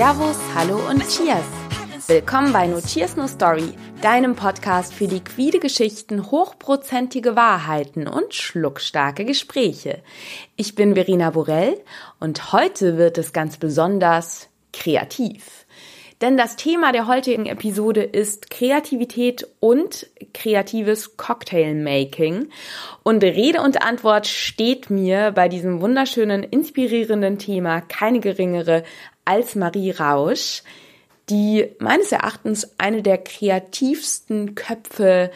Servus, 0.00 0.38
Hallo 0.54 0.80
und 0.88 1.06
Cheers! 1.06 1.44
Willkommen 2.06 2.54
bei 2.54 2.66
No 2.66 2.80
Cheers 2.80 3.18
No 3.18 3.26
Story, 3.26 3.74
deinem 4.00 4.34
Podcast 4.34 4.94
für 4.94 5.04
liquide 5.04 5.58
Geschichten, 5.58 6.30
hochprozentige 6.30 7.36
Wahrheiten 7.36 8.08
und 8.08 8.32
schluckstarke 8.32 9.26
Gespräche. 9.26 10.02
Ich 10.56 10.74
bin 10.74 10.94
Verena 10.94 11.28
Borell 11.28 11.78
und 12.18 12.54
heute 12.54 12.96
wird 12.96 13.18
es 13.18 13.34
ganz 13.34 13.58
besonders 13.58 14.48
kreativ. 14.72 15.66
Denn 16.20 16.36
das 16.36 16.56
Thema 16.56 16.92
der 16.92 17.06
heutigen 17.06 17.46
Episode 17.46 18.02
ist 18.02 18.50
Kreativität 18.50 19.46
und 19.58 20.06
kreatives 20.34 21.16
Cocktailmaking. 21.16 22.50
Und 23.02 23.24
Rede 23.24 23.62
und 23.62 23.80
Antwort 23.80 24.26
steht 24.26 24.90
mir 24.90 25.32
bei 25.32 25.48
diesem 25.48 25.80
wunderschönen, 25.80 26.42
inspirierenden 26.42 27.38
Thema 27.38 27.80
keine 27.80 28.20
geringere 28.20 28.82
als 29.24 29.54
Marie 29.54 29.90
Rausch, 29.90 30.62
die 31.28 31.68
meines 31.78 32.12
Erachtens 32.12 32.74
eine 32.78 33.02
der 33.02 33.18
kreativsten 33.18 34.54
Köpfe 34.54 35.30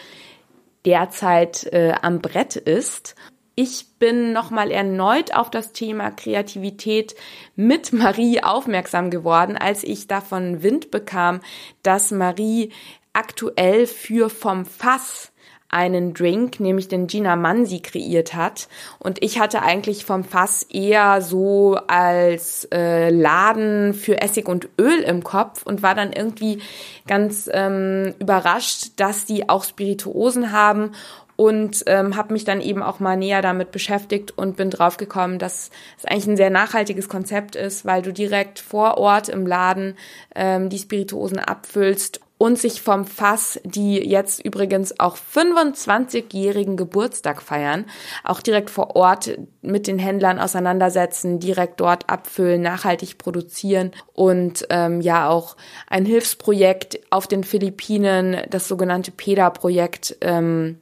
derzeit 0.84 1.65
äh, 1.73 1.95
am 2.02 2.20
Brett 2.20 2.57
ist. 2.57 3.15
Ich 3.55 3.98
bin 4.01 4.33
nochmal 4.33 4.73
erneut 4.73 5.34
auf 5.34 5.48
das 5.48 5.73
Thema 5.73 6.10
Kreativität 6.10 7.15
mit 7.55 7.93
Marie 7.93 8.43
aufmerksam 8.43 9.10
geworden, 9.10 9.57
als 9.57 9.85
ich 9.85 10.09
davon 10.09 10.62
Wind 10.65 10.91
bekam, 10.91 11.41
dass 11.82 12.10
Marie 12.10 12.73
aktuell 13.12 13.87
für 13.87 14.29
vom 14.29 14.66
Fass 14.66 15.30
einen 15.74 16.14
Drink, 16.14 16.60
nämlich 16.60 16.87
den 16.87 17.09
Gina 17.09 17.35
Mansi 17.35 17.80
kreiert 17.80 18.35
hat. 18.35 18.68
Und 19.01 19.23
ich 19.23 19.40
hatte 19.40 19.62
eigentlich 19.62 20.04
vom 20.04 20.23
Fass 20.23 20.62
eher 20.62 21.21
so 21.21 21.76
als 21.88 22.68
äh, 22.73 23.10
Laden 23.10 23.93
für 23.93 24.21
Essig 24.21 24.49
und 24.49 24.68
Öl 24.80 25.01
im 25.01 25.24
Kopf 25.24 25.65
und 25.65 25.82
war 25.82 25.96
dann 25.96 26.12
irgendwie 26.12 26.62
ganz 27.09 27.51
ähm, 27.52 28.15
überrascht, 28.21 28.93
dass 28.96 29.26
die 29.26 29.49
auch 29.49 29.65
Spirituosen 29.65 30.52
haben 30.52 30.93
und 31.37 31.82
ähm, 31.87 32.16
habe 32.16 32.32
mich 32.32 32.45
dann 32.45 32.60
eben 32.60 32.82
auch 32.82 33.01
mal 33.01 33.16
näher 33.16 33.43
damit 33.43 33.73
beschäftigt 33.73 34.37
und 34.38 34.56
bin 34.56 34.71
draufgekommen, 34.71 35.38
dass 35.38 35.71
es 35.99 36.04
eigentlich 36.04 36.29
ein 36.29 36.37
sehr 36.37 36.51
nachhaltiges 36.51 37.09
Konzept 37.09 37.56
ist, 37.56 37.84
weil 37.84 38.02
du 38.02 38.12
direkt 38.12 38.60
vor 38.60 38.99
Ort 38.99 39.29
im 39.29 39.46
Laden 39.46 39.96
ähm, 40.34 40.68
die 40.68 40.79
Spirituosen 40.79 41.40
abfüllst 41.40 42.21
und 42.38 42.59
sich 42.59 42.82
vom 42.82 43.04
Fass, 43.04 43.60
die 43.65 43.99
jetzt 43.99 44.45
übrigens 44.45 44.99
auch 44.99 45.16
25-jährigen 45.16 46.77
Geburtstag 46.77 47.40
feiern, 47.40 47.87
auch 48.24 48.40
direkt 48.40 48.71
vor 48.71 48.96
Ort 48.96 49.38
mit 49.63 49.87
den 49.87 49.99
Händlern 49.99 50.38
auseinandersetzen, 50.38 51.38
direkt 51.38 51.80
dort 51.80 52.10
abfüllen, 52.10 52.60
nachhaltig 52.60 53.18
produzieren 53.18 53.93
und 54.12 54.66
ähm, 54.71 55.01
ja 55.01 55.29
auch 55.29 55.57
ein 55.88 56.05
Hilfsprojekt 56.05 57.01
auf 57.10 57.27
den 57.27 57.45
Philippinen, 57.45 58.43
das 58.51 58.68
sogenannte 58.68 59.12
PEDA-Projekt, 59.12 60.16
ähm, 60.21 60.79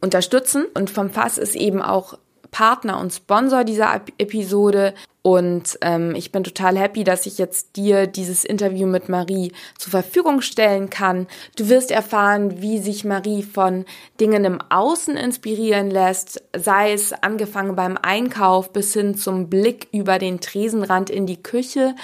unterstützen. 0.00 0.66
Und 0.74 0.90
vom 0.90 1.10
Fass 1.10 1.38
ist 1.38 1.54
eben 1.54 1.80
auch 1.80 2.18
Partner 2.56 2.98
und 2.98 3.12
Sponsor 3.12 3.64
dieser 3.64 4.00
Episode. 4.16 4.94
Und 5.20 5.76
ähm, 5.82 6.14
ich 6.14 6.32
bin 6.32 6.42
total 6.42 6.78
happy, 6.78 7.04
dass 7.04 7.26
ich 7.26 7.36
jetzt 7.36 7.76
dir 7.76 8.06
dieses 8.06 8.46
Interview 8.46 8.86
mit 8.86 9.10
Marie 9.10 9.52
zur 9.76 9.90
Verfügung 9.90 10.40
stellen 10.40 10.88
kann. 10.88 11.26
Du 11.56 11.68
wirst 11.68 11.90
erfahren, 11.90 12.62
wie 12.62 12.78
sich 12.78 13.04
Marie 13.04 13.42
von 13.42 13.84
Dingen 14.20 14.46
im 14.46 14.58
Außen 14.70 15.18
inspirieren 15.18 15.90
lässt, 15.90 16.44
sei 16.56 16.94
es 16.94 17.12
angefangen 17.12 17.76
beim 17.76 17.98
Einkauf 18.00 18.72
bis 18.72 18.94
hin 18.94 19.16
zum 19.16 19.50
Blick 19.50 19.88
über 19.92 20.18
den 20.18 20.40
Tresenrand 20.40 21.10
in 21.10 21.26
die 21.26 21.42
Küche 21.42 21.94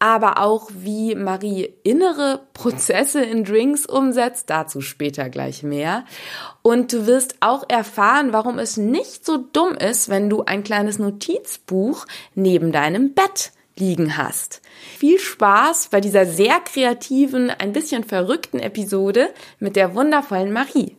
aber 0.00 0.38
auch 0.38 0.70
wie 0.74 1.14
Marie 1.14 1.74
innere 1.84 2.40
Prozesse 2.54 3.22
in 3.22 3.44
Drinks 3.44 3.86
umsetzt, 3.86 4.50
dazu 4.50 4.80
später 4.80 5.28
gleich 5.28 5.62
mehr. 5.62 6.04
Und 6.62 6.92
du 6.92 7.06
wirst 7.06 7.36
auch 7.40 7.64
erfahren, 7.68 8.32
warum 8.32 8.58
es 8.58 8.76
nicht 8.76 9.24
so 9.24 9.36
dumm 9.36 9.74
ist, 9.74 10.08
wenn 10.08 10.28
du 10.28 10.42
ein 10.42 10.64
kleines 10.64 10.98
Notizbuch 10.98 12.06
neben 12.34 12.72
deinem 12.72 13.14
Bett 13.14 13.52
liegen 13.76 14.16
hast. 14.16 14.62
Viel 14.98 15.18
Spaß 15.18 15.88
bei 15.88 16.00
dieser 16.00 16.26
sehr 16.26 16.60
kreativen, 16.60 17.50
ein 17.50 17.72
bisschen 17.72 18.02
verrückten 18.04 18.58
Episode 18.58 19.28
mit 19.58 19.76
der 19.76 19.94
wundervollen 19.94 20.52
Marie. 20.52 20.96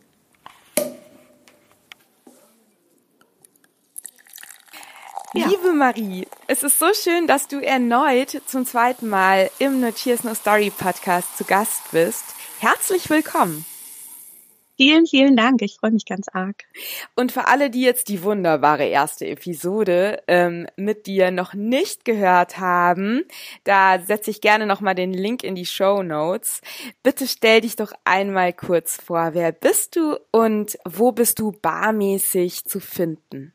Ja. 5.34 5.46
Liebe 5.46 5.72
Marie, 5.72 6.26
es 6.46 6.62
ist 6.62 6.78
so 6.78 6.92
schön, 6.92 7.26
dass 7.26 7.48
du 7.48 7.58
erneut 7.58 8.42
zum 8.44 8.66
zweiten 8.66 9.08
Mal 9.08 9.50
im 9.58 9.80
No 9.80 9.90
Cheers 9.90 10.24
No 10.24 10.34
Story 10.34 10.70
Podcast 10.70 11.38
zu 11.38 11.44
Gast 11.44 11.90
bist. 11.90 12.22
Herzlich 12.60 13.08
willkommen. 13.08 13.64
Vielen, 14.76 15.06
vielen 15.06 15.34
Dank. 15.34 15.62
Ich 15.62 15.76
freue 15.76 15.92
mich 15.92 16.04
ganz 16.04 16.28
arg. 16.28 16.64
Und 17.16 17.32
für 17.32 17.46
alle, 17.46 17.70
die 17.70 17.80
jetzt 17.80 18.08
die 18.08 18.22
wunderbare 18.22 18.84
erste 18.84 19.26
Episode 19.26 20.22
ähm, 20.28 20.66
mit 20.76 21.06
dir 21.06 21.30
noch 21.30 21.54
nicht 21.54 22.04
gehört 22.04 22.58
haben, 22.58 23.24
da 23.64 24.00
setze 24.00 24.30
ich 24.30 24.42
gerne 24.42 24.66
nochmal 24.66 24.94
den 24.94 25.14
Link 25.14 25.44
in 25.44 25.54
die 25.54 25.64
Show 25.64 26.02
Notes. 26.02 26.60
Bitte 27.02 27.26
stell 27.26 27.62
dich 27.62 27.76
doch 27.76 27.94
einmal 28.04 28.52
kurz 28.52 29.00
vor. 29.00 29.30
Wer 29.32 29.52
bist 29.52 29.96
du 29.96 30.18
und 30.30 30.76
wo 30.84 31.12
bist 31.12 31.38
du 31.38 31.52
barmäßig 31.52 32.66
zu 32.66 32.80
finden? 32.80 33.54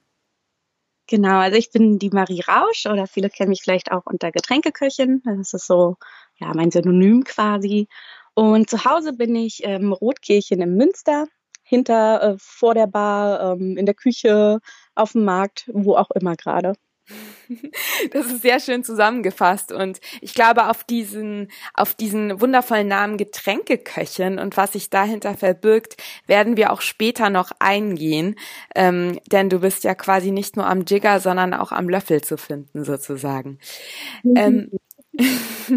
Genau, 1.09 1.39
also 1.39 1.57
ich 1.57 1.71
bin 1.71 1.99
die 1.99 2.09
Marie 2.09 2.41
Rausch 2.41 2.85
oder 2.85 3.07
viele 3.07 3.29
kennen 3.29 3.49
mich 3.49 3.61
vielleicht 3.63 3.91
auch 3.91 4.05
unter 4.05 4.31
Getränkeköchin. 4.31 5.21
Das 5.23 5.53
ist 5.53 5.65
so, 5.65 5.95
ja, 6.37 6.51
mein 6.53 6.69
Synonym 6.71 7.23
quasi. 7.23 7.87
Und 8.33 8.69
zu 8.69 8.83
Hause 8.83 9.13
bin 9.13 9.33
ich 9.35 9.61
ähm, 9.63 9.93
Rotkirchen 9.93 10.61
im 10.61 10.75
Münster, 10.75 11.25
hinter, 11.63 12.21
äh, 12.33 12.35
vor 12.39 12.73
der 12.73 12.87
Bar, 12.87 13.53
ähm, 13.53 13.77
in 13.77 13.85
der 13.85 13.95
Küche, 13.95 14.59
auf 14.95 15.13
dem 15.13 15.23
Markt, 15.25 15.69
wo 15.73 15.95
auch 15.95 16.11
immer 16.11 16.35
gerade. 16.35 16.73
Das 18.11 18.27
ist 18.27 18.41
sehr 18.41 18.59
schön 18.59 18.83
zusammengefasst 18.83 19.71
und 19.71 19.99
ich 20.21 20.33
glaube 20.33 20.69
auf 20.69 20.83
diesen 20.83 21.49
auf 21.73 21.93
diesen 21.93 22.39
wundervollen 22.41 22.87
Namen 22.87 23.17
Getränkeköchin 23.17 24.39
und 24.39 24.57
was 24.57 24.73
sich 24.73 24.89
dahinter 24.89 25.35
verbirgt, 25.35 25.97
werden 26.27 26.57
wir 26.57 26.71
auch 26.71 26.81
später 26.81 27.29
noch 27.29 27.51
eingehen, 27.59 28.35
ähm, 28.75 29.19
denn 29.31 29.49
du 29.49 29.59
bist 29.59 29.83
ja 29.83 29.95
quasi 29.95 30.31
nicht 30.31 30.57
nur 30.57 30.67
am 30.67 30.81
Jigger, 30.81 31.19
sondern 31.19 31.53
auch 31.53 31.71
am 31.71 31.89
Löffel 31.89 32.21
zu 32.21 32.37
finden 32.37 32.83
sozusagen. 32.83 33.59
Mhm. 34.23 34.33
Ähm, 34.35 34.71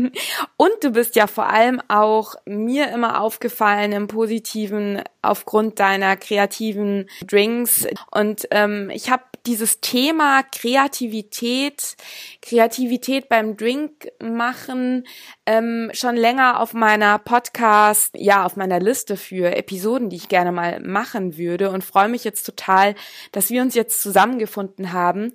und 0.56 0.71
du 0.83 0.91
bist 0.91 1.17
ja 1.17 1.27
vor 1.27 1.49
allem 1.49 1.81
auch 1.89 2.34
mir 2.47 2.89
immer 2.89 3.21
aufgefallen 3.21 3.93
im 3.93 4.06
Positiven 4.09 5.03
aufgrund 5.23 5.81
deiner 5.81 6.17
kreativen 6.17 7.09
Drinks. 7.27 7.87
Und 8.11 8.47
ähm, 8.50 8.91
ich 8.91 9.11
habe 9.11 9.25
dieses 9.47 9.81
Thema 9.81 10.43
Kreativität, 10.43 11.97
Kreativität 12.43 13.29
beim 13.29 13.56
Drink 13.56 14.09
machen 14.23 15.06
ähm, 15.47 15.91
schon 15.93 16.17
länger 16.17 16.61
auf 16.61 16.75
meiner 16.75 17.19
Podcast, 17.19 18.12
ja, 18.17 18.45
auf 18.45 18.56
meiner 18.56 18.81
Liste 18.81 19.17
für 19.17 19.56
Episoden, 19.56 20.11
die 20.11 20.17
ich 20.17 20.29
gerne 20.29 20.53
mal 20.53 20.81
machen 20.81 21.39
würde 21.39 21.71
und 21.71 21.84
freue 21.84 22.09
mich 22.09 22.25
jetzt 22.25 22.45
total, 22.45 22.95
dass 23.33 23.50
wir 23.50 23.62
uns 23.62 23.75
jetzt 23.75 24.03
zusammengefunden 24.03 24.93
haben. 24.93 25.33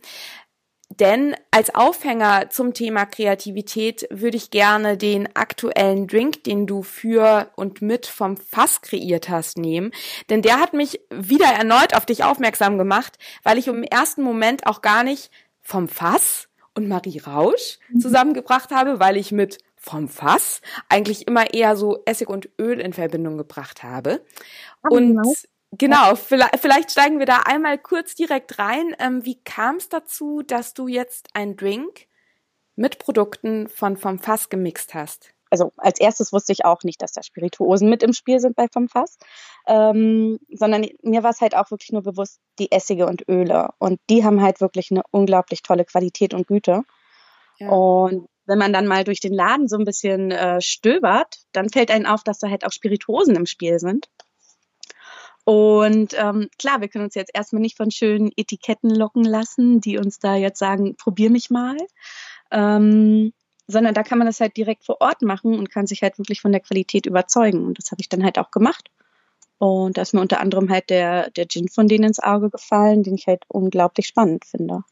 Denn 1.00 1.36
als 1.52 1.74
Aufhänger 1.76 2.50
zum 2.50 2.74
Thema 2.74 3.06
Kreativität 3.06 4.08
würde 4.10 4.38
ich 4.38 4.50
gerne 4.50 4.98
den 4.98 5.36
aktuellen 5.36 6.08
Drink, 6.08 6.44
den 6.44 6.68
du 6.68 6.84
für 6.84 7.52
und 7.56 7.82
mit 7.82 8.06
vom 8.06 8.38
Fass 8.38 8.82
kreiert 8.82 9.30
hast, 9.30 9.58
nehmen. 9.58 9.92
Denn 10.30 10.42
der 10.42 10.59
hat 10.59 10.74
mich 10.74 11.02
wieder 11.09 11.47
erneut 11.47 11.96
auf 11.96 12.06
dich 12.06 12.24
aufmerksam 12.24 12.78
gemacht, 12.78 13.18
weil 13.44 13.58
ich 13.58 13.68
im 13.68 13.84
ersten 13.84 14.24
Moment 14.24 14.68
auch 14.68 14.82
gar 14.82 15.03
nicht 15.03 15.32
vom 15.62 15.88
Fass 15.88 16.47
und 16.76 16.88
Marie 16.88 17.20
Rausch 17.20 17.80
mhm. 17.90 18.00
zusammengebracht 18.00 18.72
habe, 18.72 19.00
weil 19.00 19.18
ich 19.18 19.32
mit 19.32 19.58
vom 19.76 20.08
Fass 20.08 20.62
eigentlich 20.90 21.28
immer 21.28 21.53
eher 21.53 21.76
so 21.76 22.02
Essig 22.06 22.28
und 22.28 22.50
Öl 22.59 22.80
in 22.80 22.94
Verbindung 22.94 23.38
gebracht 23.38 23.84
habe. 23.84 24.26
Und 24.82 25.20
Genau, 25.78 26.16
vielleicht, 26.16 26.60
vielleicht 26.60 26.92
steigen 26.92 27.20
wir 27.20 27.26
da 27.26 27.40
einmal 27.46 27.78
kurz 27.78 28.16
direkt 28.16 28.60
rein. 28.60 28.96
Ähm, 29.00 29.26
wie 29.26 29.42
kam 29.44 29.78
es 29.78 29.90
dazu, 29.90 30.42
dass 30.42 30.74
du 30.74 30.88
jetzt 30.88 31.30
einen 31.34 31.56
Drink 31.58 32.08
mit 32.76 33.00
Produkten 33.00 33.68
von 33.68 33.98
vom 33.98 34.20
Fass 34.20 34.50
gemixt 34.50 34.94
hast? 34.94 35.34
Also 35.50 35.72
als 35.78 36.00
erstes 36.00 36.34
wusste 36.34 36.52
ich 36.52 36.66
auch 36.66 36.84
nicht, 36.84 37.02
dass 37.02 37.14
da 37.14 37.24
Spirituosen 37.24 37.90
mit 37.90 38.04
im 38.04 38.14
Spiel 38.14 38.40
sind 38.40 38.56
bei 38.56 38.68
vom 38.72 38.90
Fass, 38.90 39.18
ähm, 39.68 40.40
sondern 40.50 40.86
mir 41.02 41.24
war 41.24 41.30
es 41.30 41.42
halt 41.42 41.56
auch 41.56 41.72
wirklich 41.72 41.92
nur 41.92 42.04
bewusst, 42.04 42.40
die 42.60 42.72
Essige 42.72 43.06
und 43.06 43.28
Öle. 43.30 43.70
Und 43.78 44.00
die 44.10 44.24
haben 44.24 44.42
halt 44.42 44.60
wirklich 44.60 44.92
eine 44.92 45.04
unglaublich 45.12 45.62
tolle 45.62 45.86
Qualität 45.86 46.34
und 46.34 46.48
Güte. 46.48 46.82
Ja. 47.58 47.70
Und 47.70 48.28
wenn 48.46 48.58
man 48.60 48.74
dann 48.74 48.88
mal 48.88 49.04
durch 49.04 49.20
den 49.20 49.34
Laden 49.34 49.68
so 49.68 49.78
ein 49.78 49.86
bisschen 49.86 50.32
äh, 50.32 50.62
stöbert, 50.62 51.38
dann 51.52 51.70
fällt 51.70 51.90
einem 51.90 52.06
auf, 52.06 52.24
dass 52.24 52.40
da 52.40 52.50
halt 52.50 52.66
auch 52.66 52.72
Spirituosen 52.72 53.36
im 53.36 53.46
Spiel 53.46 53.80
sind. 53.80 54.10
Und 55.46 56.16
ähm, 56.18 56.50
klar, 56.58 56.82
wir 56.82 56.88
können 56.88 57.06
uns 57.06 57.16
jetzt 57.16 57.32
erstmal 57.34 57.62
nicht 57.62 57.78
von 57.78 57.92
schönen 57.92 58.32
Etiketten 58.36 58.90
locken 58.90 59.24
lassen, 59.24 59.80
die 59.80 59.97
uns 59.97 60.20
da 60.20 60.36
jetzt 60.36 60.59
sagen, 60.59 60.96
probier 60.97 61.30
mich 61.30 61.52
mal. 61.52 61.78
Ähm, 62.52 63.32
sondern 63.68 63.94
da 63.94 64.03
kann 64.03 64.18
man 64.18 64.28
das 64.28 64.40
halt 64.40 64.58
direkt 64.58 64.86
vor 64.86 65.02
Ort 65.02 65.22
machen 65.22 65.58
und 65.58 65.72
kann 65.72 65.88
sich 65.88 66.02
halt 66.02 66.18
wirklich 66.18 66.42
von 66.42 66.52
der 66.52 66.62
Qualität 66.62 67.06
überzeugen. 67.06 67.66
Und 67.66 67.78
das 67.78 67.92
habe 67.92 68.02
ich 68.02 68.09
dann 68.09 68.24
halt 68.24 68.40
auch 68.40 68.52
gemacht. 68.52 68.90
Und 69.58 69.97
da 69.97 70.02
ist 70.02 70.14
mir 70.14 70.22
unter 70.22 70.40
anderem 70.40 70.70
halt 70.70 70.90
der, 70.90 71.30
der 71.32 71.48
Gin 71.48 71.70
von 71.70 71.88
denen 71.88 72.06
ins 72.06 72.20
Auge 72.20 72.50
gefallen, 72.50 73.03
den 73.03 73.16
ich 73.16 73.28
halt 73.28 73.44
unglaublich 73.48 74.08
spannend 74.08 74.46
finde. 74.46 74.84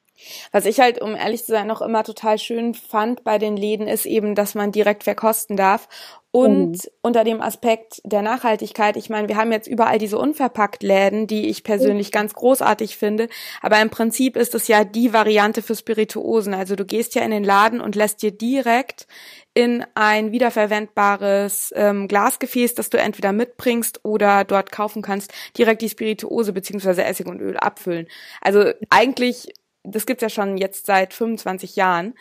Was 0.52 0.66
ich 0.66 0.80
halt, 0.80 1.02
um 1.02 1.16
ehrlich 1.16 1.46
zu 1.46 1.52
sein, 1.52 1.68
noch 1.68 1.82
immer 1.82 2.04
total 2.04 2.38
schön 2.38 2.74
fand 2.74 3.24
bei 3.24 3.38
den 3.38 3.58
Läden, 3.58 3.88
ist 3.88 4.06
eben, 4.06 4.36
dass 4.36 4.56
man 4.56 4.72
direkt 4.72 5.04
verkosten 5.04 5.58
darf. 5.58 5.88
Und 6.36 6.72
mhm. 6.72 6.90
unter 7.04 7.24
dem 7.24 7.42
Aspekt 7.42 8.02
der 8.06 8.24
Nachhaltigkeit, 8.24 8.98
ich 8.98 9.08
meine, 9.12 9.28
wir 9.28 9.38
haben 9.38 9.52
jetzt 9.52 9.68
überall 9.68 10.00
diese 10.00 10.18
unverpackt 10.18 10.82
Läden, 10.82 11.28
die 11.28 11.48
ich 11.48 11.64
persönlich 11.64 12.12
ganz 12.12 12.34
großartig 12.34 12.98
finde. 12.98 13.30
Aber 13.62 13.80
im 13.80 13.92
Prinzip 13.92 14.36
ist 14.36 14.56
es 14.56 14.68
ja 14.68 14.84
die 14.84 15.14
Variante 15.14 15.62
für 15.62 15.76
Spirituosen. 15.76 16.56
Also 16.56 16.76
du 16.76 16.86
gehst 16.86 17.14
ja 17.14 17.22
in 17.22 17.30
den 17.30 17.44
Laden 17.44 17.82
und 17.82 17.96
lässt 17.96 18.24
dir 18.24 18.32
direkt 18.32 19.06
in 19.54 19.86
ein 19.94 20.32
wiederverwendbares 20.32 21.72
ähm, 21.76 22.08
Glasgefäß, 22.08 22.74
das 22.74 22.90
du 22.90 22.98
entweder 22.98 23.32
mitbringst 23.32 24.00
oder 24.04 24.44
dort 24.44 24.72
kaufen 24.72 25.04
kannst, 25.04 25.32
direkt 25.56 25.84
die 25.84 25.90
Spirituose 25.90 26.52
beziehungsweise 26.52 27.04
Essig 27.04 27.28
und 27.28 27.42
Öl 27.42 27.58
abfüllen. 27.58 28.08
Also 28.42 28.72
eigentlich 28.90 29.54
das 29.84 30.06
gibt's 30.06 30.22
ja 30.22 30.30
schon 30.30 30.58
jetzt 30.58 30.86
seit 30.86 31.14
25 31.14 31.76
Jahren, 31.76 32.16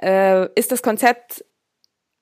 äh, 0.00 0.48
ist 0.54 0.72
das 0.72 0.82
Konzept 0.82 1.44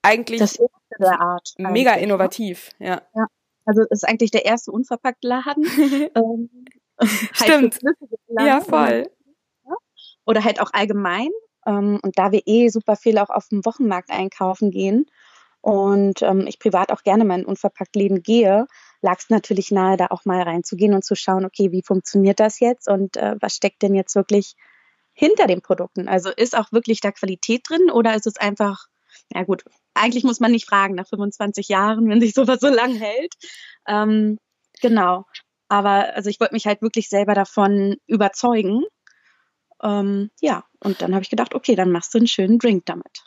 eigentlich 0.03 0.41
das 0.41 0.59
der 0.99 1.21
Art 1.21 1.55
mega 1.59 1.97
ne? 1.97 2.03
innovativ. 2.03 2.71
Ja. 2.79 3.03
ja. 3.15 3.27
Also 3.65 3.83
es 3.83 4.03
ist 4.03 4.09
eigentlich 4.09 4.31
der 4.31 4.45
erste 4.45 4.71
unverpackte 4.71 5.27
Laden. 5.27 5.65
ähm, 6.15 6.51
Stimmt. 7.33 7.79
Laden. 8.29 8.47
Ja, 8.47 8.61
voll. 8.61 9.11
Oder 10.25 10.45
halt 10.45 10.61
auch 10.61 10.73
allgemein. 10.73 11.31
Ähm, 11.67 12.01
und 12.03 12.19
da 12.19 12.33
wir 12.33 12.43
eh 12.47 12.69
super 12.69 12.97
viel 12.97 13.19
auch 13.19 13.31
auf 13.31 13.49
dem 13.49 13.65
Wochenmarkt 13.65 14.11
einkaufen 14.11 14.71
gehen 14.71 15.07
und 15.67 16.23
ähm, 16.23 16.47
ich 16.47 16.61
privat 16.61 16.93
auch 16.93 17.03
gerne 17.03 17.25
mal 17.25 17.41
in 17.41 17.45
unverpackt 17.45 17.97
Läden 17.97 18.23
gehe, 18.23 18.69
lag 19.03 19.19
es 19.19 19.31
natürlich 19.31 19.73
nahe, 19.73 19.97
da 19.97 20.07
auch 20.11 20.25
mal 20.25 20.41
reinzugehen 20.43 20.95
und 20.95 21.05
zu 21.05 21.17
schauen, 21.17 21.45
okay, 21.45 21.73
wie 21.73 21.83
funktioniert 21.83 22.39
das 22.39 22.61
jetzt 22.61 22.89
und 22.89 23.17
äh, 23.17 23.35
was 23.41 23.57
steckt 23.57 23.83
denn 23.83 23.97
jetzt 23.97 24.15
wirklich 24.15 24.55
hinter 25.17 25.47
den 25.49 25.63
Produkten? 25.63 26.09
Also 26.09 26.31
ist 26.31 26.57
auch 26.57 26.71
wirklich 26.71 27.01
da 27.01 27.11
Qualität 27.11 27.63
drin 27.69 27.91
oder 27.91 28.15
ist 28.15 28.27
es 28.27 28.37
einfach, 28.37 28.87
ja 29.35 29.43
gut, 29.43 29.65
eigentlich 29.95 30.25
muss 30.25 30.41
man 30.41 30.53
nicht 30.53 30.69
fragen 30.69 30.95
nach 30.95 31.09
25 31.09 31.69
Jahren, 31.69 32.09
wenn 32.09 32.21
sich 32.21 32.35
sowas 32.35 32.61
so 32.61 32.69
lang 32.69 32.95
hält. 32.95 33.35
Ähm, 33.89 34.39
genau. 34.81 35.25
Aber 35.69 36.15
also 36.15 36.31
ich 36.31 36.39
wollte 36.39 36.55
mich 36.55 36.67
halt 36.67 36.83
wirklich 36.83 37.09
selber 37.09 37.35
davon 37.35 37.97
überzeugen 38.07 38.85
ähm, 39.83 40.31
ja, 40.41 40.65
und 40.87 41.03
dann 41.03 41.15
habe 41.15 41.25
ich 41.25 41.31
gedacht, 41.31 41.53
okay, 41.53 41.75
dann 41.75 41.91
machst 41.91 42.15
du 42.15 42.19
einen 42.19 42.29
schönen 42.29 42.61
Drink 42.61 42.87
damit. 42.87 43.25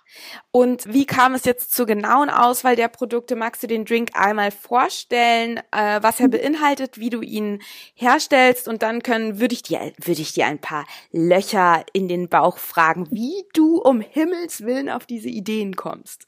Und 0.50 0.94
wie 0.94 1.06
kam 1.06 1.34
es 1.34 1.44
jetzt 1.44 1.74
zur 1.76 1.86
genauen 1.86 2.30
Auswahl 2.30 2.78
der 2.78 2.88
Produkte? 2.88 3.36
Magst 3.36 3.62
du 3.62 3.68
den 3.68 3.84
Drink 3.84 4.12
einmal 4.14 4.52
vorstellen, 4.52 5.58
äh, 5.72 6.02
was 6.02 6.22
er 6.22 6.28
mhm. 6.28 6.32
beinhaltet, 6.32 7.00
wie 7.00 7.10
du 7.10 7.22
ihn 7.22 7.62
herstellst? 7.96 8.70
Und 8.70 8.82
dann 8.82 9.04
können, 9.04 9.42
würde 9.42 9.56
ich 9.56 9.62
dir, 9.62 9.92
würde 9.98 10.22
ich 10.22 10.32
dir 10.32 10.46
ein 10.46 10.60
paar 10.60 10.86
Löcher 11.12 11.84
in 11.92 12.08
den 12.08 12.30
Bauch 12.30 12.60
fragen, 12.60 13.12
wie 13.12 13.44
du 13.54 13.82
um 13.82 14.00
Himmels 14.00 14.62
Willen 14.62 14.90
auf 14.90 15.06
diese 15.06 15.28
Ideen 15.28 15.76
kommst. 15.76 16.26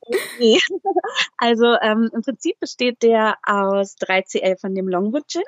Okay. 0.00 0.60
Also 1.38 1.74
ähm, 1.82 2.10
im 2.12 2.22
Prinzip 2.22 2.60
besteht 2.60 3.02
der 3.02 3.38
aus 3.42 3.96
3CL 3.96 4.60
von 4.60 4.74
dem 4.74 4.88
Longwood 4.88 5.26
Gin. 5.26 5.42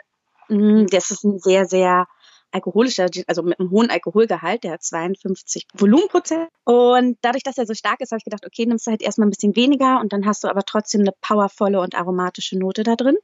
Mm, 0.48 0.86
das 0.86 1.10
ist 1.10 1.24
ein 1.24 1.38
sehr, 1.38 1.66
sehr 1.66 2.06
alkoholischer, 2.50 3.08
also 3.26 3.42
mit 3.42 3.60
einem 3.60 3.70
hohen 3.70 3.90
Alkoholgehalt, 3.90 4.64
der 4.64 4.72
hat 4.72 4.82
52 4.82 5.66
Volumenprozent. 5.74 6.48
Und 6.64 7.18
dadurch, 7.20 7.42
dass 7.42 7.58
er 7.58 7.66
so 7.66 7.74
stark 7.74 8.00
ist, 8.00 8.10
habe 8.10 8.18
ich 8.18 8.24
gedacht, 8.24 8.46
okay, 8.46 8.66
nimmst 8.66 8.86
du 8.86 8.90
halt 8.90 9.02
erstmal 9.02 9.26
ein 9.26 9.30
bisschen 9.30 9.56
weniger 9.56 10.00
und 10.00 10.12
dann 10.12 10.26
hast 10.26 10.44
du 10.44 10.48
aber 10.48 10.64
trotzdem 10.64 11.02
eine 11.02 11.12
powervolle 11.20 11.80
und 11.80 11.94
aromatische 11.94 12.58
Note 12.58 12.82
da 12.82 12.96
drin. 12.96 13.16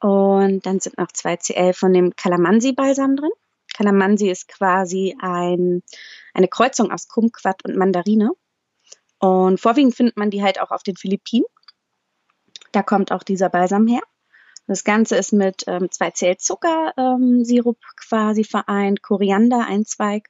Und 0.00 0.64
dann 0.64 0.78
sind 0.80 0.96
noch 0.98 1.08
zwei 1.12 1.36
CL 1.36 1.72
von 1.72 1.92
dem 1.92 2.14
Calamansi-Balsam 2.14 3.16
drin. 3.16 3.32
Calamansi 3.74 4.30
ist 4.30 4.48
quasi 4.48 5.16
ein, 5.20 5.82
eine 6.34 6.48
Kreuzung 6.48 6.90
aus 6.90 7.08
Kumquat 7.08 7.64
und 7.64 7.76
Mandarine. 7.76 8.30
Und 9.18 9.60
vorwiegend 9.60 9.96
findet 9.96 10.16
man 10.16 10.30
die 10.30 10.42
halt 10.42 10.60
auch 10.60 10.70
auf 10.70 10.82
den 10.82 10.96
Philippinen. 10.96 11.46
Da 12.72 12.82
kommt 12.82 13.12
auch 13.12 13.22
dieser 13.22 13.48
Balsam 13.48 13.86
her. 13.86 14.02
Das 14.68 14.84
Ganze 14.84 15.16
ist 15.16 15.32
mit 15.32 15.64
ähm, 15.66 15.90
zwei 15.90 16.10
Zell 16.10 16.36
Zuckersirup 16.36 17.78
ähm, 17.78 17.96
quasi 17.96 18.44
vereint, 18.44 19.02
Koriander, 19.02 19.66
ein 19.66 19.86
Zweig 19.86 20.28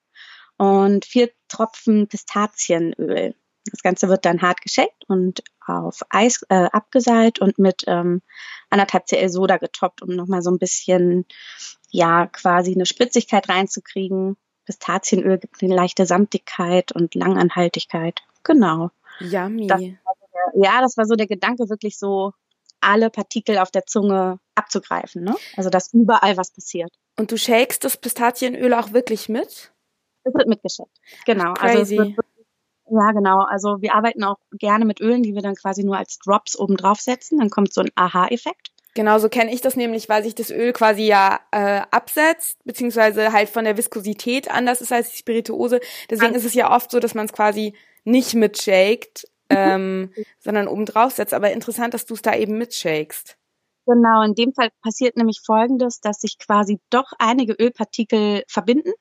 und 0.56 1.04
vier 1.04 1.30
Tropfen 1.48 2.06
Pistazienöl. 2.06 3.34
Das 3.70 3.82
Ganze 3.82 4.08
wird 4.08 4.24
dann 4.24 4.40
hart 4.40 4.62
geschält 4.62 4.92
und 5.08 5.42
auf 5.66 6.02
Eis 6.08 6.44
äh, 6.48 6.68
abgeseilt 6.72 7.40
und 7.40 7.58
mit 7.58 7.82
ähm, 7.88 8.22
anderthalb 8.70 9.08
Cl 9.08 9.28
Soda 9.28 9.56
getoppt, 9.56 10.02
um 10.02 10.14
nochmal 10.14 10.40
so 10.40 10.50
ein 10.50 10.58
bisschen, 10.58 11.26
ja, 11.90 12.26
quasi 12.28 12.72
eine 12.74 12.86
Spritzigkeit 12.86 13.48
reinzukriegen. 13.48 14.36
Pistazienöl 14.64 15.38
gibt 15.38 15.62
eine 15.62 15.74
leichte 15.74 16.06
Samtigkeit 16.06 16.92
und 16.92 17.16
Langanhaltigkeit. 17.16 18.20
Genau. 18.44 18.90
Yummy. 19.18 19.66
Das 19.66 19.80
der, 19.80 19.98
ja, 20.54 20.80
das 20.80 20.96
war 20.96 21.06
so 21.06 21.16
der 21.16 21.26
Gedanke, 21.26 21.68
wirklich 21.68 21.98
so 21.98 22.32
alle 22.80 23.10
Partikel 23.10 23.58
auf 23.58 23.70
der 23.70 23.86
Zunge 23.86 24.38
abzugreifen. 24.54 25.24
Ne? 25.24 25.34
Also 25.56 25.70
dass 25.70 25.92
überall 25.92 26.36
was 26.36 26.52
passiert. 26.52 26.90
Und 27.16 27.32
du 27.32 27.38
shakest 27.38 27.84
das 27.84 27.96
Pistazienöl 27.96 28.74
auch 28.74 28.92
wirklich 28.92 29.28
mit? 29.28 29.72
Es 30.24 30.34
wird 30.34 30.48
mitgeschickt. 30.48 30.96
Genau. 31.26 31.54
Also 31.54 31.78
Crazy. 31.78 31.98
Also 31.98 32.14
ja, 32.90 33.12
genau. 33.12 33.40
Also 33.42 33.80
wir 33.80 33.94
arbeiten 33.94 34.24
auch 34.24 34.38
gerne 34.52 34.84
mit 34.84 35.00
Ölen, 35.00 35.22
die 35.22 35.34
wir 35.34 35.42
dann 35.42 35.54
quasi 35.54 35.84
nur 35.84 35.96
als 35.96 36.18
Drops 36.18 36.58
oben 36.58 36.76
drauf 36.76 37.00
setzen. 37.00 37.38
Dann 37.38 37.50
kommt 37.50 37.72
so 37.72 37.82
ein 37.82 37.90
Aha-Effekt. 37.94 38.70
Genau, 38.94 39.18
so 39.18 39.28
kenne 39.28 39.52
ich 39.52 39.60
das 39.60 39.76
nämlich, 39.76 40.08
weil 40.08 40.24
sich 40.24 40.34
das 40.34 40.50
Öl 40.50 40.72
quasi 40.72 41.02
ja 41.02 41.38
äh, 41.52 41.82
absetzt, 41.90 42.58
beziehungsweise 42.64 43.32
halt 43.32 43.48
von 43.48 43.64
der 43.64 43.76
Viskosität 43.76 44.50
anders 44.50 44.80
ist 44.80 44.92
als 44.92 45.10
die 45.10 45.18
Spirituose. 45.18 45.80
Deswegen 46.10 46.34
ist 46.34 46.44
es 46.44 46.54
ja 46.54 46.74
oft 46.74 46.90
so, 46.90 46.98
dass 46.98 47.14
man 47.14 47.26
es 47.26 47.32
quasi 47.32 47.74
nicht 48.04 48.34
mitshakt, 48.34 49.28
ähm, 49.50 50.12
sondern 50.38 50.68
oben 50.68 50.86
drauf 50.86 51.12
setzt. 51.12 51.34
Aber 51.34 51.52
interessant, 51.52 51.94
dass 51.94 52.06
du 52.06 52.14
es 52.14 52.22
da 52.22 52.34
eben 52.34 52.58
mitshakest. 52.58 53.36
Genau, 53.86 54.22
in 54.22 54.34
dem 54.34 54.52
Fall 54.52 54.68
passiert 54.82 55.16
nämlich 55.16 55.40
Folgendes, 55.44 56.00
dass 56.00 56.20
sich 56.20 56.38
quasi 56.38 56.78
doch 56.90 57.12
einige 57.18 57.54
Ölpartikel 57.54 58.44
verbinden 58.46 58.92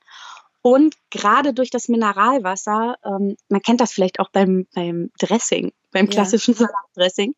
und 0.68 0.96
gerade 1.12 1.54
durch 1.54 1.70
das 1.70 1.88
Mineralwasser, 1.88 2.98
ähm, 3.06 3.38
man 3.48 3.62
kennt 3.62 3.80
das 3.80 3.94
vielleicht 3.94 4.20
auch 4.20 4.30
beim, 4.32 4.68
beim 4.76 5.12
Dressing, 5.18 5.72
beim 5.92 6.10
klassischen 6.10 6.56
ja. 6.56 6.68
Salatdressing, 6.68 7.36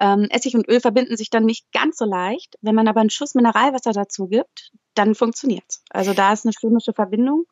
ähm, 0.00 0.28
Essig 0.30 0.54
und 0.54 0.66
Öl 0.66 0.80
verbinden 0.80 1.14
sich 1.18 1.28
dann 1.28 1.44
nicht 1.44 1.70
ganz 1.72 1.98
so 1.98 2.06
leicht. 2.06 2.56
Wenn 2.62 2.74
man 2.74 2.88
aber 2.88 3.00
einen 3.00 3.10
Schuss 3.10 3.34
Mineralwasser 3.34 3.92
dazu 3.92 4.28
gibt, 4.28 4.70
dann 4.94 5.14
funktioniert's. 5.14 5.82
Also 5.90 6.14
da 6.14 6.32
ist 6.32 6.46
eine 6.46 6.54
chemische 6.58 6.94
Verbindung. 6.94 7.44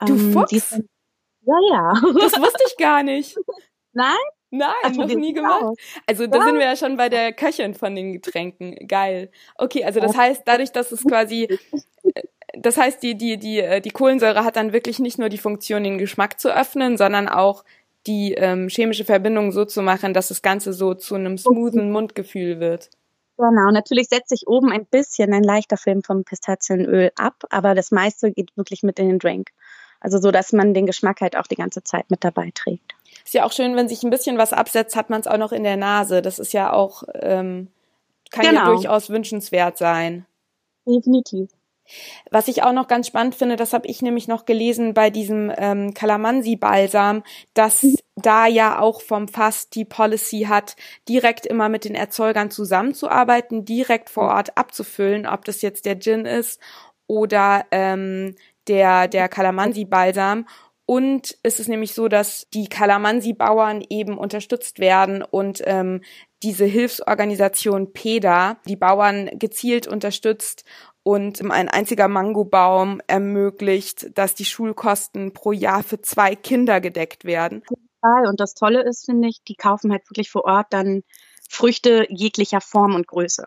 Du 0.00 0.14
ähm, 0.14 0.32
Fuchs? 0.32 0.70
Dann, 0.70 0.88
ja, 1.42 1.56
ja. 1.70 1.92
Das 2.20 2.40
wusste 2.40 2.64
ich 2.66 2.76
gar 2.78 3.02
nicht. 3.02 3.36
Nein? 3.94 4.16
Nein, 4.50 4.70
Ach, 4.84 4.92
noch 4.92 5.08
nie 5.08 5.32
gemacht. 5.32 5.76
Also 6.06 6.28
da 6.28 6.38
ja. 6.38 6.44
sind 6.44 6.54
wir 6.54 6.64
ja 6.64 6.76
schon 6.76 6.96
bei 6.96 7.08
der 7.08 7.32
Köchin 7.32 7.74
von 7.74 7.96
den 7.96 8.12
Getränken. 8.12 8.86
Geil. 8.86 9.30
Okay, 9.56 9.84
also 9.84 9.98
das 9.98 10.16
heißt, 10.16 10.42
dadurch, 10.44 10.70
dass 10.70 10.92
es 10.92 11.02
quasi, 11.02 11.48
äh, 12.14 12.22
das 12.56 12.76
heißt, 12.76 13.02
die, 13.02 13.16
die, 13.16 13.36
die, 13.36 13.58
äh, 13.58 13.80
die 13.80 13.90
Kohlensäure 13.90 14.44
hat 14.44 14.54
dann 14.54 14.72
wirklich 14.72 15.00
nicht 15.00 15.18
nur 15.18 15.28
die 15.28 15.38
Funktion, 15.38 15.82
den 15.82 15.98
Geschmack 15.98 16.38
zu 16.38 16.54
öffnen, 16.54 16.96
sondern 16.96 17.28
auch 17.28 17.64
die 18.06 18.34
ähm, 18.34 18.68
chemische 18.68 19.04
Verbindung 19.04 19.50
so 19.50 19.64
zu 19.64 19.82
machen, 19.82 20.14
dass 20.14 20.28
das 20.28 20.42
Ganze 20.42 20.72
so 20.72 20.94
zu 20.94 21.16
einem 21.16 21.36
smoothen 21.36 21.90
Mundgefühl 21.90 22.60
wird. 22.60 22.90
Genau, 23.36 23.70
natürlich 23.72 24.08
setzt 24.08 24.28
sich 24.28 24.46
oben 24.46 24.70
ein 24.70 24.86
bisschen 24.86 25.32
ein 25.32 25.42
leichter 25.42 25.76
Film 25.76 26.04
vom 26.04 26.22
Pistazienöl 26.22 27.10
ab, 27.16 27.34
aber 27.50 27.74
das 27.74 27.90
meiste 27.90 28.30
geht 28.30 28.56
wirklich 28.56 28.84
mit 28.84 29.00
in 29.00 29.08
den 29.08 29.18
Drink. 29.18 29.48
Also 29.98 30.18
so, 30.18 30.30
dass 30.30 30.52
man 30.52 30.74
den 30.74 30.86
Geschmack 30.86 31.20
halt 31.20 31.36
auch 31.36 31.48
die 31.48 31.56
ganze 31.56 31.82
Zeit 31.82 32.10
mit 32.10 32.22
dabei 32.22 32.52
trägt. 32.54 32.93
Ist 33.24 33.34
ja 33.34 33.44
auch 33.44 33.52
schön, 33.52 33.74
wenn 33.76 33.88
sich 33.88 34.02
ein 34.02 34.10
bisschen 34.10 34.38
was 34.38 34.52
absetzt, 34.52 34.96
hat 34.96 35.10
man 35.10 35.20
es 35.20 35.26
auch 35.26 35.38
noch 35.38 35.52
in 35.52 35.64
der 35.64 35.76
Nase. 35.76 36.22
Das 36.22 36.38
ist 36.38 36.52
ja 36.52 36.72
auch, 36.72 37.04
ähm, 37.14 37.68
kann 38.30 38.44
genau. 38.44 38.60
ja 38.60 38.66
durchaus 38.66 39.10
wünschenswert 39.10 39.78
sein. 39.78 40.26
Definitiv. 40.86 41.50
Was 42.30 42.48
ich 42.48 42.62
auch 42.62 42.72
noch 42.72 42.88
ganz 42.88 43.06
spannend 43.06 43.34
finde, 43.34 43.56
das 43.56 43.72
habe 43.72 43.86
ich 43.86 44.00
nämlich 44.00 44.26
noch 44.26 44.46
gelesen 44.46 44.94
bei 44.94 45.10
diesem 45.10 45.52
ähm, 45.56 45.92
Calamansi-Balsam, 45.92 47.22
dass 47.52 47.82
mhm. 47.82 47.96
da 48.16 48.46
ja 48.46 48.78
auch 48.78 49.02
vom 49.02 49.28
Fass 49.28 49.68
die 49.68 49.84
Policy 49.84 50.46
hat, 50.48 50.76
direkt 51.08 51.46
immer 51.46 51.68
mit 51.68 51.84
den 51.84 51.94
Erzeugern 51.94 52.50
zusammenzuarbeiten, 52.50 53.64
direkt 53.64 54.08
vor 54.08 54.30
Ort 54.30 54.56
abzufüllen, 54.56 55.26
ob 55.26 55.44
das 55.44 55.60
jetzt 55.62 55.84
der 55.84 55.98
Gin 55.98 56.24
ist 56.24 56.60
oder 57.06 57.66
ähm, 57.70 58.34
der, 58.66 59.08
der 59.08 59.28
Calamansi-Balsam. 59.28 60.46
Und 60.86 61.38
es 61.42 61.60
ist 61.60 61.68
nämlich 61.68 61.94
so, 61.94 62.08
dass 62.08 62.46
die 62.52 62.68
Kalamansi-Bauern 62.68 63.82
eben 63.88 64.18
unterstützt 64.18 64.78
werden 64.78 65.22
und 65.22 65.62
ähm, 65.64 66.02
diese 66.42 66.66
Hilfsorganisation 66.66 67.92
PEDA 67.94 68.58
die 68.68 68.76
Bauern 68.76 69.30
gezielt 69.38 69.86
unterstützt 69.86 70.64
und 71.02 71.40
ein 71.50 71.68
einziger 71.68 72.08
Mangobaum 72.08 73.00
ermöglicht, 73.06 74.18
dass 74.18 74.34
die 74.34 74.44
Schulkosten 74.44 75.32
pro 75.32 75.52
Jahr 75.52 75.82
für 75.82 76.02
zwei 76.02 76.34
Kinder 76.34 76.80
gedeckt 76.80 77.24
werden. 77.24 77.62
Und 78.02 78.38
das 78.38 78.52
Tolle 78.54 78.82
ist, 78.82 79.06
finde 79.06 79.28
ich, 79.28 79.42
die 79.44 79.54
kaufen 79.54 79.90
halt 79.90 80.08
wirklich 80.10 80.30
vor 80.30 80.44
Ort 80.44 80.66
dann 80.70 81.02
Früchte 81.48 82.06
jeglicher 82.10 82.60
Form 82.60 82.94
und 82.94 83.06
Größe. 83.06 83.46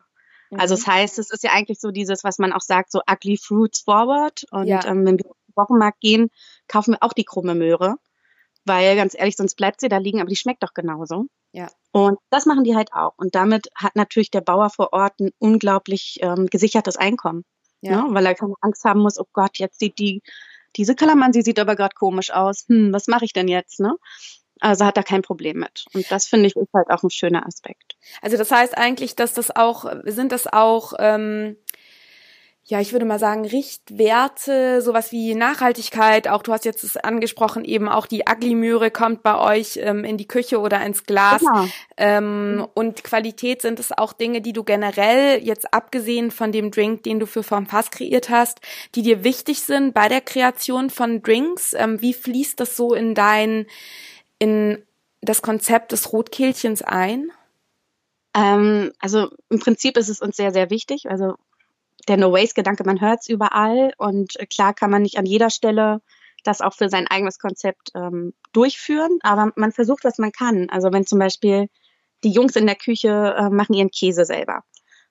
Mhm. 0.50 0.60
Also 0.60 0.76
das 0.76 0.88
heißt, 0.88 1.20
es 1.20 1.30
ist 1.30 1.44
ja 1.44 1.52
eigentlich 1.52 1.80
so 1.80 1.92
dieses, 1.92 2.24
was 2.24 2.40
man 2.40 2.54
auch 2.54 2.62
sagt, 2.62 2.92
so 2.92 3.02
ugly 3.08 3.38
fruits 3.38 3.82
forward. 3.82 4.46
Und 4.50 4.68
ja. 4.68 4.84
ähm, 4.86 5.06
wenn 5.06 5.20
wir 5.20 5.26
Wochenmarkt 5.58 6.00
gehen, 6.00 6.30
kaufen 6.68 6.94
wir 6.94 7.04
auch 7.04 7.14
die 7.14 7.26
krumme 7.26 7.56
Möhre. 7.56 7.96
Weil 8.66 8.96
ganz 8.98 9.16
ehrlich, 9.18 9.38
sonst 9.38 9.56
bleibt 9.56 9.80
sie 9.80 9.88
da 9.88 9.98
liegen, 9.98 10.20
aber 10.20 10.30
die 10.30 10.36
schmeckt 10.36 10.62
doch 10.62 10.74
genauso. 10.74 11.28
Ja. 11.54 11.68
Und 11.92 12.20
das 12.30 12.46
machen 12.46 12.66
die 12.66 12.76
halt 12.76 12.92
auch. 12.94 13.14
Und 13.18 13.34
damit 13.34 13.70
hat 13.76 13.96
natürlich 13.96 14.30
der 14.30 14.42
Bauer 14.42 14.70
vor 14.70 14.92
Ort 14.92 15.20
ein 15.20 15.32
unglaublich 15.40 16.18
ähm, 16.22 16.48
gesichertes 16.48 16.98
Einkommen. 16.98 17.46
Ja. 17.82 18.04
Ne? 18.04 18.14
Weil 18.14 18.26
er 18.26 18.36
keine 18.36 18.54
Angst 18.62 18.84
haben 18.84 19.02
muss, 19.02 19.20
oh 19.20 19.28
Gott, 19.32 19.58
jetzt 19.58 19.80
sieht 19.80 19.98
die, 20.00 20.22
diese 20.76 20.96
Kalamansi 20.96 21.42
sieht 21.42 21.60
aber 21.60 21.76
gerade 21.76 21.96
komisch 21.96 22.32
aus. 22.32 22.66
Hm, 22.68 22.94
was 22.94 23.08
mache 23.08 23.26
ich 23.26 23.34
denn 23.34 23.48
jetzt? 23.48 23.80
Ne? 23.80 23.96
Also 24.60 24.86
hat 24.86 24.98
er 24.98 25.04
kein 25.04 25.22
Problem 25.22 25.58
mit. 25.60 25.86
Und 25.94 26.12
das 26.12 26.28
finde 26.28 26.48
ich 26.48 26.56
ist 26.56 26.74
halt 26.74 26.90
auch 26.90 27.04
ein 27.04 27.10
schöner 27.10 27.46
Aspekt. 27.46 27.96
Also 28.22 28.38
das 28.38 28.52
heißt 28.52 28.78
eigentlich, 28.78 29.16
dass 29.16 29.34
das 29.34 29.56
auch, 29.56 29.86
sind 30.04 30.32
das 30.32 30.48
auch, 30.48 30.94
ähm, 31.00 31.58
ja, 32.70 32.82
ich 32.82 32.92
würde 32.92 33.06
mal 33.06 33.18
sagen, 33.18 33.46
Richtwerte, 33.46 34.82
sowas 34.82 35.14
wie 35.14 35.36
Nachhaltigkeit, 35.36 36.28
auch 36.28 36.44
du 36.44 36.52
hast 36.52 36.66
jetzt 36.66 36.84
es 36.84 36.98
angesprochen, 36.98 37.64
eben 37.64 37.88
auch 37.88 38.06
die 38.08 38.24
Ugly-Möhre 38.30 38.92
kommt 38.92 39.24
bei 39.24 39.40
euch 39.40 39.80
ähm, 39.82 40.04
in 40.04 40.18
die 40.18 40.28
Küche 40.28 40.60
oder 40.60 40.86
ins 40.86 41.06
Glas. 41.06 41.40
Genau. 41.40 41.66
Ähm, 41.96 42.68
und 42.74 43.06
Qualität 43.06 43.62
sind 43.62 43.80
es 43.80 43.98
auch 43.98 44.12
Dinge, 44.12 44.42
die 44.42 44.52
du 44.52 44.66
generell, 44.66 45.42
jetzt 45.42 45.74
abgesehen 45.74 46.30
von 46.30 46.52
dem 46.52 46.70
Drink, 46.70 47.04
den 47.04 47.22
du 47.22 47.26
für 47.26 47.42
Vom 47.42 47.68
Fass 47.68 47.90
kreiert 47.90 48.30
hast, 48.30 48.60
die 48.96 49.02
dir 49.02 49.24
wichtig 49.24 49.62
sind 49.62 49.94
bei 49.94 50.10
der 50.10 50.20
Kreation 50.20 50.90
von 50.90 51.22
Drinks. 51.22 51.74
Ähm, 51.74 52.02
wie 52.02 52.14
fließt 52.14 52.60
das 52.60 52.76
so 52.76 52.94
in 52.94 53.16
dein 53.16 53.66
in 54.40 54.84
das 55.22 55.42
Konzept 55.42 55.94
des 55.94 56.12
Rotkehlchens 56.12 56.82
ein? 56.82 57.32
Ähm, 58.36 58.92
also 59.00 59.30
im 59.50 59.60
Prinzip 59.60 59.96
ist 59.96 60.10
es 60.10 60.20
uns 60.20 60.36
sehr, 60.36 60.52
sehr 60.52 60.70
wichtig. 60.70 61.10
Also 61.10 61.36
der 62.08 62.18
No-Waste-Gedanke, 62.18 62.84
man 62.86 63.02
hört 63.02 63.22
es 63.22 63.30
überall 63.30 63.94
und 63.98 64.34
klar 64.54 64.74
kann 64.74 64.92
man 64.92 65.02
nicht 65.02 65.18
an 65.18 65.26
jeder 65.26 65.50
Stelle 65.50 66.02
das 66.44 66.62
auch 66.62 66.74
für 66.74 66.90
sein 66.90 67.08
eigenes 67.08 67.40
Konzept 67.40 67.92
ähm, 67.96 68.34
durchführen, 68.54 69.20
aber 69.22 69.52
man 69.56 69.72
versucht, 69.72 70.04
was 70.04 70.18
man 70.18 70.32
kann. 70.32 70.70
Also 70.70 70.92
wenn 70.94 71.06
zum 71.06 71.20
Beispiel 71.20 71.68
die 72.24 72.32
Jungs 72.32 72.56
in 72.56 72.66
der 72.66 72.76
Küche 72.76 73.36
äh, 73.38 73.50
machen 73.50 73.74
ihren 73.74 73.92
Käse 73.92 74.26
selber. 74.26 74.64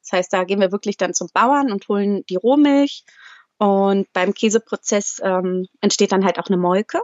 Das 0.02 0.12
heißt, 0.12 0.32
da 0.32 0.44
gehen 0.44 0.60
wir 0.60 0.72
wirklich 0.72 0.96
dann 0.96 1.14
zum 1.14 1.28
Bauern 1.32 1.70
und 1.70 1.88
holen 1.88 2.24
die 2.28 2.36
Rohmilch 2.36 3.04
und 3.58 4.12
beim 4.12 4.34
Käseprozess 4.34 5.20
ähm, 5.22 5.66
entsteht 5.80 6.12
dann 6.12 6.24
halt 6.24 6.38
auch 6.38 6.46
eine 6.46 6.56
Molke. 6.56 7.00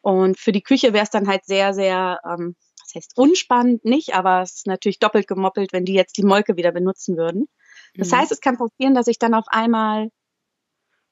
Und 0.00 0.38
für 0.38 0.52
die 0.52 0.62
Küche 0.62 0.92
wäre 0.92 1.04
es 1.04 1.10
dann 1.10 1.28
halt 1.28 1.44
sehr, 1.44 1.74
sehr, 1.74 2.20
ähm, 2.24 2.56
das 2.80 2.94
heißt 2.94 3.12
unspannend 3.16 3.84
nicht, 3.84 4.14
aber 4.14 4.42
es 4.42 4.54
ist 4.54 4.66
natürlich 4.66 4.98
doppelt 4.98 5.26
gemoppelt, 5.26 5.72
wenn 5.72 5.84
die 5.84 5.94
jetzt 5.94 6.16
die 6.16 6.24
Molke 6.24 6.56
wieder 6.56 6.72
benutzen 6.72 7.16
würden. 7.16 7.48
Das 7.94 8.10
mhm. 8.10 8.16
heißt, 8.16 8.32
es 8.32 8.40
kann 8.40 8.56
passieren, 8.56 8.94
dass 8.94 9.06
ich 9.06 9.18
dann 9.18 9.34
auf 9.34 9.46
einmal 9.48 10.08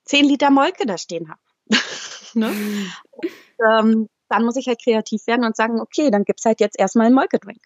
zehn 0.04 0.24
Liter 0.24 0.50
Molke 0.50 0.86
da 0.86 0.98
stehen 0.98 1.28
habe. 1.30 1.40
ne? 2.34 2.48
Mhm. 2.48 2.92
ähm, 3.68 4.08
dann 4.28 4.44
muss 4.44 4.56
ich 4.56 4.66
halt 4.68 4.82
kreativ 4.82 5.26
werden 5.26 5.44
und 5.44 5.56
sagen, 5.56 5.80
okay, 5.80 6.10
dann 6.10 6.24
gibt's 6.24 6.44
halt 6.44 6.60
jetzt 6.60 6.78
erstmal 6.78 7.06
einen 7.06 7.16
Molkedrink. 7.16 7.60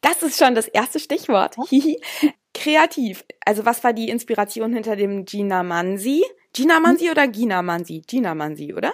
Das 0.00 0.22
ist 0.22 0.38
schon 0.38 0.54
das 0.54 0.68
erste 0.68 1.00
Stichwort. 1.00 1.56
Kreativ. 2.54 3.24
Also 3.44 3.64
was 3.64 3.82
war 3.82 3.92
die 3.92 4.08
Inspiration 4.08 4.72
hinter 4.72 4.96
dem 4.96 5.24
Gina 5.24 5.62
Mansi? 5.62 6.22
Gina 6.52 6.78
Mansi 6.78 7.10
oder 7.10 7.26
Gina 7.26 7.62
Mansi? 7.62 8.02
Gina 8.06 8.34
Mansi, 8.34 8.72
oder? 8.72 8.92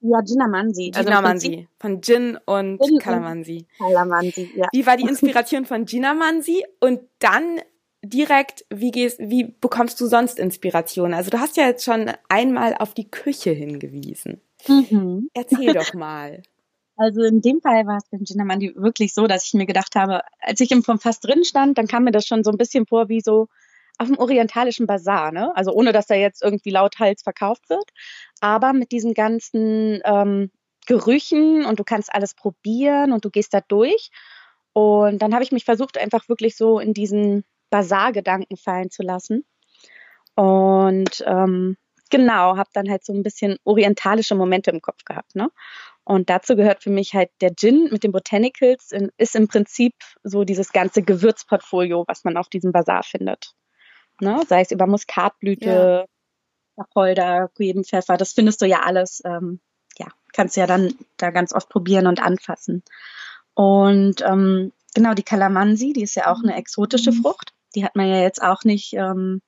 Ja, 0.00 0.20
Gina 0.20 0.46
Mansi. 0.46 0.92
Also 0.94 1.04
Gina 1.04 1.16
also 1.16 1.28
Mansi. 1.28 1.68
Von 1.80 2.02
Gin 2.02 2.38
und 2.44 2.80
Gin 2.80 2.98
Calamansi. 2.98 3.66
Calamansi, 3.78 4.50
ja. 4.54 4.68
Wie 4.70 4.86
war 4.86 4.96
die 4.96 5.08
Inspiration 5.08 5.64
von 5.64 5.86
Gina 5.86 6.14
Mansi? 6.14 6.62
Und 6.78 7.00
dann 7.18 7.60
direkt, 8.04 8.64
wie 8.70 8.90
gehst, 8.90 9.18
wie 9.18 9.54
bekommst 9.60 10.00
du 10.00 10.06
sonst 10.06 10.38
Inspiration? 10.38 11.14
Also 11.14 11.30
du 11.30 11.40
hast 11.40 11.56
ja 11.56 11.66
jetzt 11.66 11.84
schon 11.84 12.10
einmal 12.28 12.74
auf 12.78 12.94
die 12.94 13.10
Küche 13.10 13.50
hingewiesen. 13.50 14.40
Mhm. 14.66 15.30
Erzähl 15.34 15.72
doch 15.72 15.92
mal. 15.94 16.42
Also 16.96 17.22
in 17.22 17.40
dem 17.40 17.60
Fall 17.60 17.86
war 17.86 17.98
es 17.98 18.04
beim 18.10 18.46
Mansi 18.46 18.72
wirklich 18.76 19.14
so, 19.14 19.26
dass 19.26 19.46
ich 19.46 19.54
mir 19.54 19.66
gedacht 19.66 19.96
habe, 19.96 20.22
als 20.40 20.60
ich 20.60 20.70
im 20.70 20.82
Fass 20.82 21.20
drin 21.20 21.44
stand, 21.44 21.76
dann 21.76 21.88
kam 21.88 22.04
mir 22.04 22.12
das 22.12 22.26
schon 22.26 22.44
so 22.44 22.50
ein 22.50 22.56
bisschen 22.56 22.86
vor 22.86 23.08
wie 23.08 23.20
so, 23.20 23.48
auf 23.98 24.08
dem 24.08 24.18
orientalischen 24.18 24.86
Bazar, 24.86 25.32
ne? 25.32 25.54
Also 25.56 25.72
ohne, 25.72 25.92
dass 25.92 26.06
da 26.06 26.14
jetzt 26.14 26.42
irgendwie 26.42 26.70
lauthals 26.70 27.22
verkauft 27.22 27.68
wird, 27.70 27.90
aber 28.40 28.72
mit 28.72 28.92
diesen 28.92 29.14
ganzen 29.14 30.00
ähm, 30.04 30.50
Gerüchen 30.86 31.64
und 31.64 31.78
du 31.78 31.84
kannst 31.84 32.12
alles 32.12 32.34
probieren 32.34 33.12
und 33.12 33.24
du 33.24 33.30
gehst 33.30 33.54
da 33.54 33.60
durch. 33.60 34.10
Und 34.72 35.22
dann 35.22 35.32
habe 35.32 35.44
ich 35.44 35.52
mich 35.52 35.64
versucht, 35.64 35.96
einfach 35.98 36.28
wirklich 36.28 36.56
so 36.56 36.80
in 36.80 36.92
diesen 36.92 37.44
Bazar-Gedanken 37.74 38.56
fallen 38.56 38.90
zu 38.90 39.02
lassen. 39.02 39.44
Und 40.34 41.24
ähm, 41.26 41.76
genau, 42.10 42.56
habe 42.56 42.70
dann 42.72 42.88
halt 42.88 43.04
so 43.04 43.12
ein 43.12 43.22
bisschen 43.22 43.56
orientalische 43.64 44.34
Momente 44.34 44.70
im 44.70 44.80
Kopf 44.80 45.04
gehabt. 45.04 45.34
Ne? 45.34 45.50
Und 46.04 46.30
dazu 46.30 46.54
gehört 46.56 46.82
für 46.82 46.90
mich 46.90 47.14
halt 47.14 47.30
der 47.40 47.54
Gin 47.54 47.88
mit 47.90 48.04
den 48.04 48.12
Botanicals, 48.12 48.92
in, 48.92 49.10
ist 49.16 49.34
im 49.36 49.48
Prinzip 49.48 49.94
so 50.22 50.44
dieses 50.44 50.72
ganze 50.72 51.02
Gewürzportfolio, 51.02 52.04
was 52.06 52.24
man 52.24 52.36
auf 52.36 52.48
diesem 52.48 52.72
Bazar 52.72 53.02
findet 53.02 53.54
ne? 54.20 54.42
sei 54.48 54.60
es 54.60 54.70
über 54.70 54.86
Muskatblüte, 54.86 55.66
ja. 55.66 56.04
Wacholder, 56.76 57.50
Pfeffer, 57.56 58.16
das 58.16 58.32
findest 58.32 58.60
du 58.62 58.66
ja 58.66 58.80
alles. 58.80 59.22
Ähm, 59.24 59.60
ja, 59.96 60.08
kannst 60.32 60.56
du 60.56 60.60
ja 60.60 60.66
dann 60.66 60.94
da 61.16 61.30
ganz 61.30 61.52
oft 61.52 61.68
probieren 61.68 62.06
und 62.06 62.20
anfassen. 62.20 62.82
Und 63.54 64.22
ähm, 64.22 64.72
genau, 64.94 65.14
die 65.14 65.22
Kalamansi, 65.22 65.92
die 65.92 66.02
ist 66.02 66.16
ja 66.16 66.32
auch 66.32 66.42
eine 66.42 66.56
exotische 66.56 67.12
mhm. 67.12 67.22
Frucht. 67.22 67.52
Die 67.74 67.84
hat 67.84 67.96
man 67.96 68.08
ja 68.08 68.20
jetzt 68.20 68.42
auch 68.42 68.64
nicht 68.64 68.94
ähm, 68.94 69.40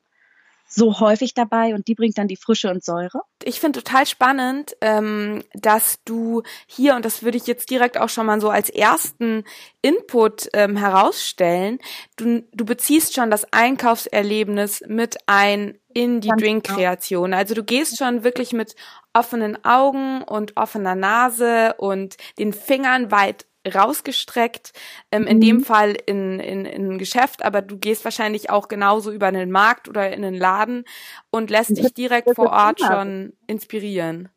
so 0.69 1.01
häufig 1.01 1.33
dabei 1.35 1.75
und 1.75 1.87
die 1.87 1.95
bringt 1.95 2.19
dann 2.19 2.29
die 2.29 2.37
Frische 2.37 2.71
und 2.71 2.85
Säure. 2.85 3.23
Ich 3.43 3.61
finde 3.61 3.83
total 3.83 4.07
spannend, 4.07 4.77
ähm, 4.81 5.45
dass 5.55 6.03
du 6.05 6.43
hier, 6.67 6.97
und 6.97 7.05
das 7.05 7.23
würde 7.23 7.37
ich 7.37 7.47
jetzt 7.47 7.71
direkt 7.71 7.99
auch 7.99 8.09
schon 8.09 8.27
mal 8.27 8.41
so 8.41 8.51
als 8.51 8.69
ersten 8.69 9.45
Input 9.81 10.49
ähm, 10.55 10.77
herausstellen, 10.77 11.79
du, 12.17 12.43
du 12.53 12.65
beziehst 12.65 13.15
schon 13.15 13.31
das 13.31 13.53
Einkaufserlebnis 13.53 14.83
mit 14.89 15.17
ein 15.27 15.79
in 15.95 16.21
die. 16.21 16.29
Drinkkreation. 16.29 17.33
Also 17.33 17.55
du 17.55 17.63
gehst 17.63 17.97
schon 17.97 18.25
wirklich 18.25 18.53
mit 18.53 18.75
offenen 19.15 19.65
Augen 19.65 20.23
und 20.23 20.57
offener 20.57 20.95
Nase 20.95 21.75
und 21.79 22.17
den 22.39 22.53
Fingern 22.53 23.11
weit 23.11 23.47
rausgestreckt, 23.67 24.73
ähm, 25.11 25.27
in 25.27 25.39
mhm. 25.39 25.41
dem 25.41 25.65
Fall 25.65 25.97
in, 26.07 26.41
in, 26.41 26.65
in 26.65 26.93
ein 26.93 26.99
Geschäft, 26.99 27.45
aber 27.45 27.63
du 27.63 27.79
gehst 27.79 28.05
wahrscheinlich 28.05 28.51
auch 28.51 28.69
genauso 28.69 29.13
über 29.13 29.27
einen 29.27 29.51
Markt 29.51 29.89
oder 29.89 30.13
in 30.13 30.25
einen 30.25 30.37
Laden 30.37 30.85
und 31.31 31.51
lässt 31.51 31.77
dich 31.77 31.95
direkt 31.95 32.35
vor 32.35 32.51
Ort 32.51 32.81
schon 32.81 33.33
inspirieren. 33.47 34.29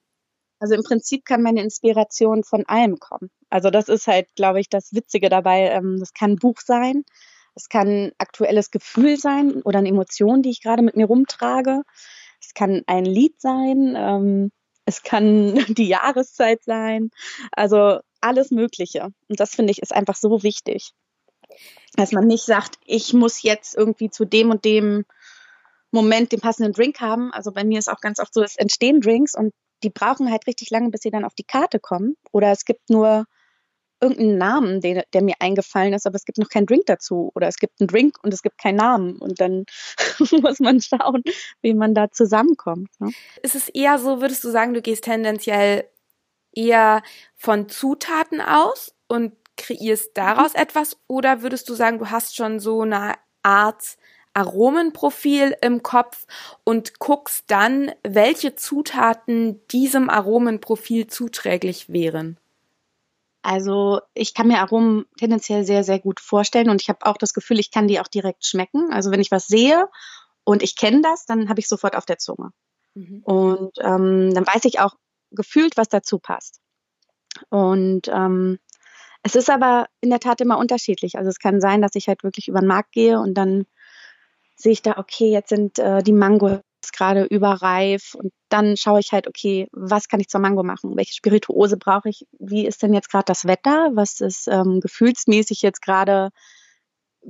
Also 0.60 0.76
im 0.76 0.84
Prinzip 0.84 1.26
kann 1.26 1.42
meine 1.42 1.62
Inspiration 1.62 2.44
von 2.44 2.66
allem 2.66 3.00
kommen. 3.00 3.30
Also 3.50 3.70
das 3.70 3.88
ist 3.88 4.08
halt, 4.08 4.36
glaube 4.36 4.60
ich, 4.60 4.70
das 4.70 4.94
Witzige 4.94 5.30
dabei. 5.30 5.70
Ähm, 5.70 5.98
das 6.00 6.14
kann 6.14 6.32
ein 6.32 6.36
Buch 6.36 6.60
sein, 6.60 7.06
es 7.56 7.70
kann 7.70 7.88
ein 7.88 8.12
aktuelles 8.18 8.72
Gefühl 8.72 9.18
sein 9.18 9.62
oder 9.64 9.80
eine 9.80 9.90
Emotion, 9.90 10.42
die 10.42 10.50
ich 10.50 10.62
gerade 10.62 10.82
mit 10.82 10.96
mir 10.96 11.08
rumtrage. 11.08 11.84
Es 12.42 12.54
kann 12.54 12.84
ein 12.88 13.06
Lied 13.06 13.40
sein, 13.42 13.96
ähm, 13.98 14.52
es 14.86 15.04
kann 15.04 15.56
die 15.68 15.88
Jahreszeit 15.88 16.64
sein. 16.64 17.10
Also 17.52 18.00
alles 18.22 18.52
Mögliche. 18.52 19.10
Und 19.28 19.40
das 19.40 19.56
finde 19.56 19.72
ich 19.72 19.82
ist 19.82 19.94
einfach 19.94 20.16
so 20.16 20.44
wichtig. 20.44 20.94
Dass 21.96 22.12
man 22.12 22.28
nicht 22.28 22.46
sagt, 22.46 22.78
ich 22.86 23.14
muss 23.14 23.42
jetzt 23.42 23.76
irgendwie 23.76 24.10
zu 24.10 24.26
dem 24.26 24.52
und 24.52 24.66
dem 24.66 25.06
Moment 25.92 26.32
den 26.32 26.40
passenden 26.40 26.74
Drink 26.74 27.00
haben. 27.02 27.32
Also 27.34 27.52
bei 27.52 27.64
mir 27.64 27.80
ist 27.80 27.90
auch 27.90 28.02
ganz 28.02 28.20
oft 28.20 28.34
so, 28.34 28.44
es 28.44 28.56
entstehen 28.56 29.02
Drinks 29.02 29.36
und 29.36 29.54
die 29.84 29.90
brauchen 29.90 30.30
halt 30.30 30.46
richtig 30.46 30.70
lange, 30.70 30.90
bis 30.90 31.02
sie 31.02 31.10
dann 31.10 31.26
auf 31.26 31.34
die 31.34 31.44
Karte 31.44 31.80
kommen. 31.80 32.16
Oder 32.32 32.52
es 32.52 32.66
gibt 32.66 32.90
nur 32.90 33.26
irgendeinen 34.02 34.38
Namen, 34.38 34.82
der, 34.82 35.04
der 35.14 35.22
mir 35.22 35.36
eingefallen 35.40 35.94
ist, 35.94 36.06
aber 36.06 36.16
es 36.16 36.26
gibt 36.26 36.38
noch 36.38 36.50
keinen 36.50 36.66
Drink 36.66 36.86
dazu. 36.86 37.32
Oder 37.36 37.48
es 37.48 37.58
gibt 37.58 37.80
einen 37.80 37.88
Drink 37.88 38.18
und 38.24 38.34
es 38.34 38.42
gibt 38.42 38.58
keinen 38.58 38.78
Namen. 38.78 39.18
Und 39.18 39.42
dann 39.42 39.66
muss 40.32 40.60
man 40.60 40.82
schauen, 40.82 41.24
wie 41.62 41.74
man 41.74 41.94
da 41.94 42.12
zusammenkommt. 42.12 42.90
Ne? 43.00 43.12
Ist 43.42 43.56
es 43.56 43.70
eher 43.70 44.00
so, 44.00 44.22
würdest 44.22 44.44
du 44.44 44.50
sagen, 44.50 44.74
du 44.74 44.82
gehst 44.82 45.04
tendenziell 45.04 45.86
eher 46.54 47.02
von 47.36 47.70
Zutaten 47.70 48.42
aus 48.42 48.94
und 49.08 49.34
kreierst 49.58 50.12
daraus 50.16 50.54
mhm. 50.54 50.62
etwas 50.62 50.98
oder 51.08 51.42
würdest 51.42 51.70
du 51.70 51.74
sagen, 51.74 52.00
du 52.00 52.10
hast 52.10 52.36
schon 52.36 52.60
so 52.60 52.82
eine 52.82 53.16
Art 53.44 53.98
Aromenprofil 54.34 55.56
im 55.62 55.84
Kopf 55.84 56.26
und 56.64 57.00
guckst 57.00 57.46
dann, 57.48 57.92
welche 58.04 58.56
Zutaten 58.56 59.60
diesem 59.68 60.10
Aromenprofil 60.10 61.08
zuträglich 61.08 61.90
wären? 61.90 62.38
Also 63.42 64.02
ich 64.14 64.34
kann 64.34 64.48
mir 64.48 64.60
Aromen 64.60 65.06
tendenziell 65.18 65.64
sehr, 65.66 65.84
sehr 65.84 66.00
gut 66.00 66.20
vorstellen 66.20 66.70
und 66.70 66.82
ich 66.82 66.90
habe 66.90 67.06
auch 67.06 67.18
das 67.18 67.34
Gefühl, 67.34 67.60
ich 67.60 67.72
kann 67.72 67.88
die 67.88 68.00
auch 68.00 68.08
direkt 68.08 68.46
schmecken. 68.46 68.92
Also 68.92 69.12
wenn 69.12 69.22
ich 69.22 69.32
was 69.32 69.48
sehe 69.48 69.90
und 70.44 70.62
ich 70.62 70.76
kenne 70.76 71.02
das, 71.02 71.26
dann 71.26 71.50
habe 71.50 71.60
ich 71.60 71.68
sofort 71.68 71.96
auf 71.96 72.06
der 72.06 72.18
Zunge. 72.18 72.52
Mhm. 72.96 73.22
Und 73.24 73.72
ähm, 73.80 74.34
dann 74.34 74.46
weiß 74.46 74.66
ich 74.66 74.80
auch, 74.80 74.96
gefühlt, 75.32 75.78
was 75.78 75.90
dazu 75.90 76.20
passt. 76.20 76.60
Und 77.50 78.08
ähm, 78.08 78.60
es 79.24 79.36
ist 79.36 79.50
aber 79.50 79.88
in 80.02 80.10
der 80.10 80.20
Tat 80.20 80.42
immer 80.42 80.58
unterschiedlich. 80.58 81.18
Also 81.18 81.30
es 81.30 81.40
kann 81.40 81.62
sein, 81.62 81.82
dass 81.82 81.96
ich 81.96 82.08
halt 82.08 82.24
wirklich 82.24 82.48
über 82.48 82.60
den 82.60 82.68
Markt 82.68 82.92
gehe 82.92 83.20
und 83.20 83.34
dann 83.36 83.66
sehe 84.56 84.72
ich 84.72 84.82
da, 84.82 84.98
okay, 84.98 85.32
jetzt 85.32 85.50
sind 85.50 85.80
äh, 85.80 86.04
die 86.04 86.14
Mangos 86.14 86.62
gerade 86.94 87.24
überreif 87.26 88.16
und 88.16 88.32
dann 88.50 88.78
schaue 88.78 89.00
ich 89.00 89.12
halt, 89.12 89.28
okay, 89.28 89.68
was 89.72 90.08
kann 90.08 90.20
ich 90.20 90.30
zur 90.30 90.40
Mango 90.40 90.64
machen? 90.64 90.96
Welche 90.96 91.14
Spirituose 91.14 91.78
brauche 91.78 92.10
ich? 92.10 92.26
Wie 92.40 92.66
ist 92.66 92.82
denn 92.82 92.94
jetzt 92.94 93.10
gerade 93.10 93.26
das 93.26 93.46
Wetter? 93.46 93.92
Was 93.94 94.22
ist 94.22 94.48
ähm, 94.48 94.80
gefühlsmäßig 94.80 95.62
jetzt 95.62 95.82
gerade 95.82 96.30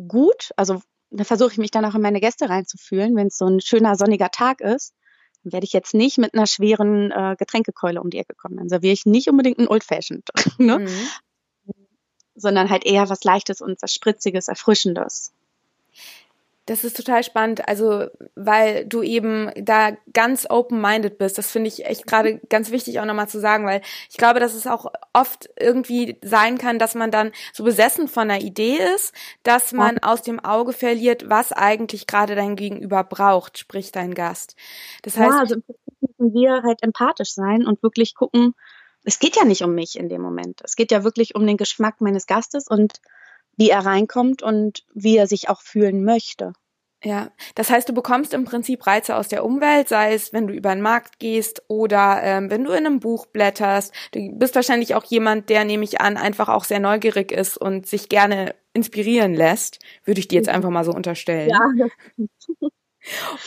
gut? 0.08 0.52
Also 0.56 0.82
da 1.12 1.24
versuche 1.24 1.52
ich 1.52 1.58
mich 1.58 1.72
dann 1.72 1.86
auch 1.86 1.96
in 1.96 2.02
meine 2.02 2.20
Gäste 2.20 2.50
reinzufühlen, 2.50 3.16
wenn 3.16 3.28
es 3.28 3.38
so 3.38 3.48
ein 3.48 3.62
schöner 3.62 3.96
sonniger 3.96 4.30
Tag 4.30 4.62
ist 4.62 4.94
dann 5.44 5.54
werde 5.54 5.66
ich 5.66 5.74
jetzt 5.74 5.94
nicht 5.94 6.18
mit 6.18 6.34
einer 6.34 6.48
schweren 6.48 7.12
äh, 7.12 7.36
Getränkekeule 7.38 8.02
um 8.02 8.10
die 8.10 8.18
Ecke 8.18 8.36
kommen. 8.36 8.58
Dann 8.58 8.70
serviere 8.70 8.94
ich 8.94 9.06
nicht 9.06 9.30
unbedingt 9.30 9.60
ein 9.60 9.68
Old 9.68 9.84
Fashioned. 9.84 10.28
ne? 10.58 10.80
Mhm 10.80 11.08
sondern 12.40 12.70
halt 12.70 12.86
eher 12.86 13.10
was 13.10 13.24
Leichtes 13.24 13.62
und 13.62 13.82
was 13.82 13.94
Spritziges, 13.94 14.48
Erfrischendes. 14.48 15.34
Das 16.70 16.84
ist 16.84 16.96
total 16.96 17.24
spannend, 17.24 17.68
also 17.68 18.06
weil 18.36 18.86
du 18.86 19.02
eben 19.02 19.50
da 19.56 19.98
ganz 20.14 20.46
open-minded 20.48 21.18
bist. 21.18 21.40
Das 21.40 21.50
finde 21.50 21.68
ich 21.68 21.84
echt 21.84 22.06
gerade 22.06 22.40
ganz 22.50 22.70
wichtig 22.70 23.00
auch 23.00 23.06
nochmal 23.06 23.28
zu 23.28 23.40
sagen, 23.40 23.66
weil 23.66 23.82
ich 24.08 24.18
glaube, 24.18 24.40
dass 24.40 24.54
es 24.54 24.68
auch 24.68 24.86
oft 25.12 25.50
irgendwie 25.60 26.20
sein 26.22 26.60
kann, 26.60 26.78
dass 26.78 26.94
man 26.94 27.10
dann 27.10 27.32
so 27.54 27.64
besessen 27.64 28.08
von 28.08 28.30
einer 28.30 28.44
Idee 28.44 28.78
ist, 28.96 29.16
dass 29.42 29.74
man 29.74 29.96
ja. 29.96 30.04
aus 30.04 30.22
dem 30.22 30.40
Auge 30.40 30.72
verliert, 30.72 31.28
was 31.28 31.52
eigentlich 31.52 32.06
gerade 32.06 32.36
dein 32.36 32.56
Gegenüber 32.56 33.04
braucht, 33.04 33.58
sprich 33.58 33.92
dein 33.92 34.14
Gast. 34.14 34.56
Das 35.02 35.18
heißt, 35.18 35.34
ja, 35.34 35.40
also 35.40 35.56
im 35.56 35.64
Prinzip 35.64 36.20
müssen 36.20 36.34
wir 36.36 36.62
halt 36.62 36.84
empathisch 36.84 37.34
sein 37.34 37.66
und 37.66 37.82
wirklich 37.82 38.14
gucken, 38.14 38.54
es 39.04 39.18
geht 39.18 39.36
ja 39.36 39.44
nicht 39.44 39.64
um 39.64 39.74
mich 39.74 39.98
in 39.98 40.08
dem 40.08 40.22
Moment. 40.22 40.62
Es 40.64 40.76
geht 40.76 40.92
ja 40.92 41.04
wirklich 41.04 41.34
um 41.34 41.48
den 41.48 41.58
Geschmack 41.58 42.00
meines 42.00 42.28
Gastes 42.28 42.68
und 42.68 43.02
wie 43.60 43.70
er 43.70 43.86
reinkommt 43.86 44.42
und 44.42 44.86
wie 44.94 45.18
er 45.18 45.28
sich 45.28 45.50
auch 45.50 45.62
fühlen 45.62 46.06
möchte. 46.06 46.54
Ja, 47.04 47.32
das 47.56 47.70
heißt, 47.70 47.88
du 47.88 47.94
bekommst 47.94 48.34
im 48.34 48.46
Prinzip 48.46 48.86
Reize 48.86 49.16
aus 49.16 49.28
der 49.28 49.46
Umwelt, 49.46 49.88
sei 49.88 50.14
es, 50.14 50.34
wenn 50.34 50.48
du 50.48 50.54
über 50.54 50.74
den 50.74 50.82
Markt 50.82 51.20
gehst 51.20 51.64
oder 51.68 52.22
ähm, 52.24 52.50
wenn 52.50 52.64
du 52.64 52.72
in 52.72 52.86
einem 52.86 53.00
Buch 53.00 53.26
blätterst. 53.26 53.94
Du 54.12 54.32
bist 54.38 54.56
wahrscheinlich 54.56 54.96
auch 54.96 55.04
jemand, 55.06 55.50
der, 55.50 55.64
nehme 55.64 55.84
ich 55.84 56.02
an, 56.02 56.18
einfach 56.18 56.50
auch 56.50 56.64
sehr 56.64 56.80
neugierig 56.80 57.32
ist 57.32 57.58
und 57.58 57.86
sich 57.86 58.10
gerne 58.10 58.56
inspirieren 58.74 59.34
lässt, 59.34 59.80
würde 60.04 60.20
ich 60.20 60.28
dir 60.28 60.38
jetzt 60.38 60.50
einfach 60.50 60.70
mal 60.70 60.84
so 60.84 60.92
unterstellen. 60.92 61.50
Ja. 61.50 61.88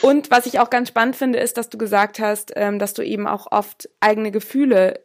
Und 0.00 0.30
was 0.30 0.46
ich 0.46 0.60
auch 0.60 0.70
ganz 0.70 0.88
spannend 0.88 1.16
finde, 1.16 1.38
ist, 1.38 1.58
dass 1.58 1.68
du 1.68 1.76
gesagt 1.76 2.20
hast, 2.20 2.52
ähm, 2.56 2.78
dass 2.78 2.94
du 2.94 3.02
eben 3.02 3.26
auch 3.26 3.48
oft 3.50 3.88
eigene 4.00 4.30
Gefühle 4.30 5.00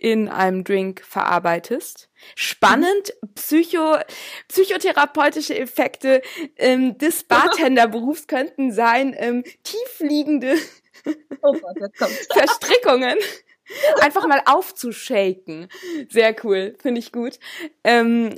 in 0.00 0.28
einem 0.28 0.64
Drink 0.64 1.02
verarbeitest. 1.04 2.08
Spannend, 2.34 3.12
Psycho, 3.34 3.98
psychotherapeutische 4.48 5.58
Effekte 5.58 6.22
ähm, 6.56 6.98
des 6.98 7.24
Bartenderberufs 7.24 8.26
könnten 8.28 8.72
sein, 8.72 9.14
ähm, 9.16 9.44
tiefliegende 9.62 10.56
oh 11.42 11.54
Verstrickungen. 12.32 13.18
Einfach 14.00 14.26
mal 14.26 14.42
aufzushaken. 14.44 15.68
Sehr 16.10 16.36
cool, 16.44 16.76
finde 16.80 17.00
ich 17.00 17.12
gut. 17.12 17.38
Ähm, 17.82 18.36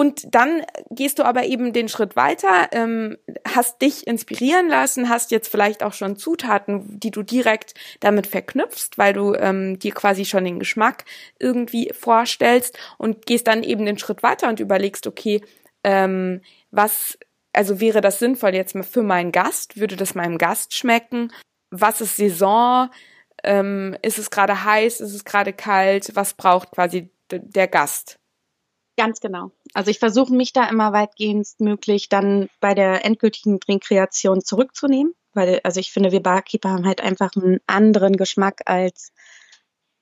und 0.00 0.34
dann 0.34 0.62
gehst 0.88 1.18
du 1.18 1.24
aber 1.24 1.44
eben 1.44 1.74
den 1.74 1.90
Schritt 1.90 2.16
weiter, 2.16 2.70
ähm, 2.72 3.18
hast 3.46 3.82
dich 3.82 4.06
inspirieren 4.06 4.66
lassen, 4.66 5.10
hast 5.10 5.30
jetzt 5.30 5.48
vielleicht 5.48 5.82
auch 5.82 5.92
schon 5.92 6.16
Zutaten, 6.16 6.98
die 6.98 7.10
du 7.10 7.22
direkt 7.22 7.74
damit 8.00 8.26
verknüpfst, 8.26 8.96
weil 8.96 9.12
du 9.12 9.34
ähm, 9.34 9.78
dir 9.78 9.92
quasi 9.92 10.24
schon 10.24 10.46
den 10.46 10.58
Geschmack 10.58 11.04
irgendwie 11.38 11.92
vorstellst 11.92 12.78
und 12.96 13.26
gehst 13.26 13.46
dann 13.46 13.62
eben 13.62 13.84
den 13.84 13.98
Schritt 13.98 14.22
weiter 14.22 14.48
und 14.48 14.58
überlegst, 14.58 15.06
okay, 15.06 15.42
ähm, 15.84 16.40
was, 16.70 17.18
also 17.52 17.78
wäre 17.78 18.00
das 18.00 18.20
sinnvoll 18.20 18.54
jetzt 18.54 18.74
mal 18.74 18.84
für 18.84 19.02
meinen 19.02 19.32
Gast? 19.32 19.78
Würde 19.78 19.96
das 19.96 20.14
meinem 20.14 20.38
Gast 20.38 20.74
schmecken? 20.74 21.30
Was 21.70 22.00
ist 22.00 22.16
Saison? 22.16 22.88
Ähm, 23.44 23.98
ist 24.00 24.16
es 24.16 24.30
gerade 24.30 24.64
heiß? 24.64 25.02
Ist 25.02 25.12
es 25.12 25.26
gerade 25.26 25.52
kalt? 25.52 26.16
Was 26.16 26.32
braucht 26.32 26.70
quasi 26.70 27.10
der 27.30 27.68
Gast? 27.68 28.19
Ganz 28.96 29.20
genau. 29.20 29.50
Also 29.72 29.90
ich 29.90 29.98
versuche 29.98 30.32
mich 30.34 30.52
da 30.52 30.68
immer 30.68 30.92
weitgehend 30.92 31.48
möglich 31.58 32.08
dann 32.08 32.48
bei 32.60 32.74
der 32.74 33.04
endgültigen 33.04 33.60
Drinkkreation 33.60 34.42
zurückzunehmen, 34.42 35.14
weil 35.32 35.60
also 35.64 35.80
ich 35.80 35.92
finde, 35.92 36.12
wir 36.12 36.22
Barkeeper 36.22 36.70
haben 36.70 36.86
halt 36.86 37.00
einfach 37.00 37.30
einen 37.36 37.60
anderen 37.66 38.16
Geschmack 38.16 38.62
als 38.66 39.12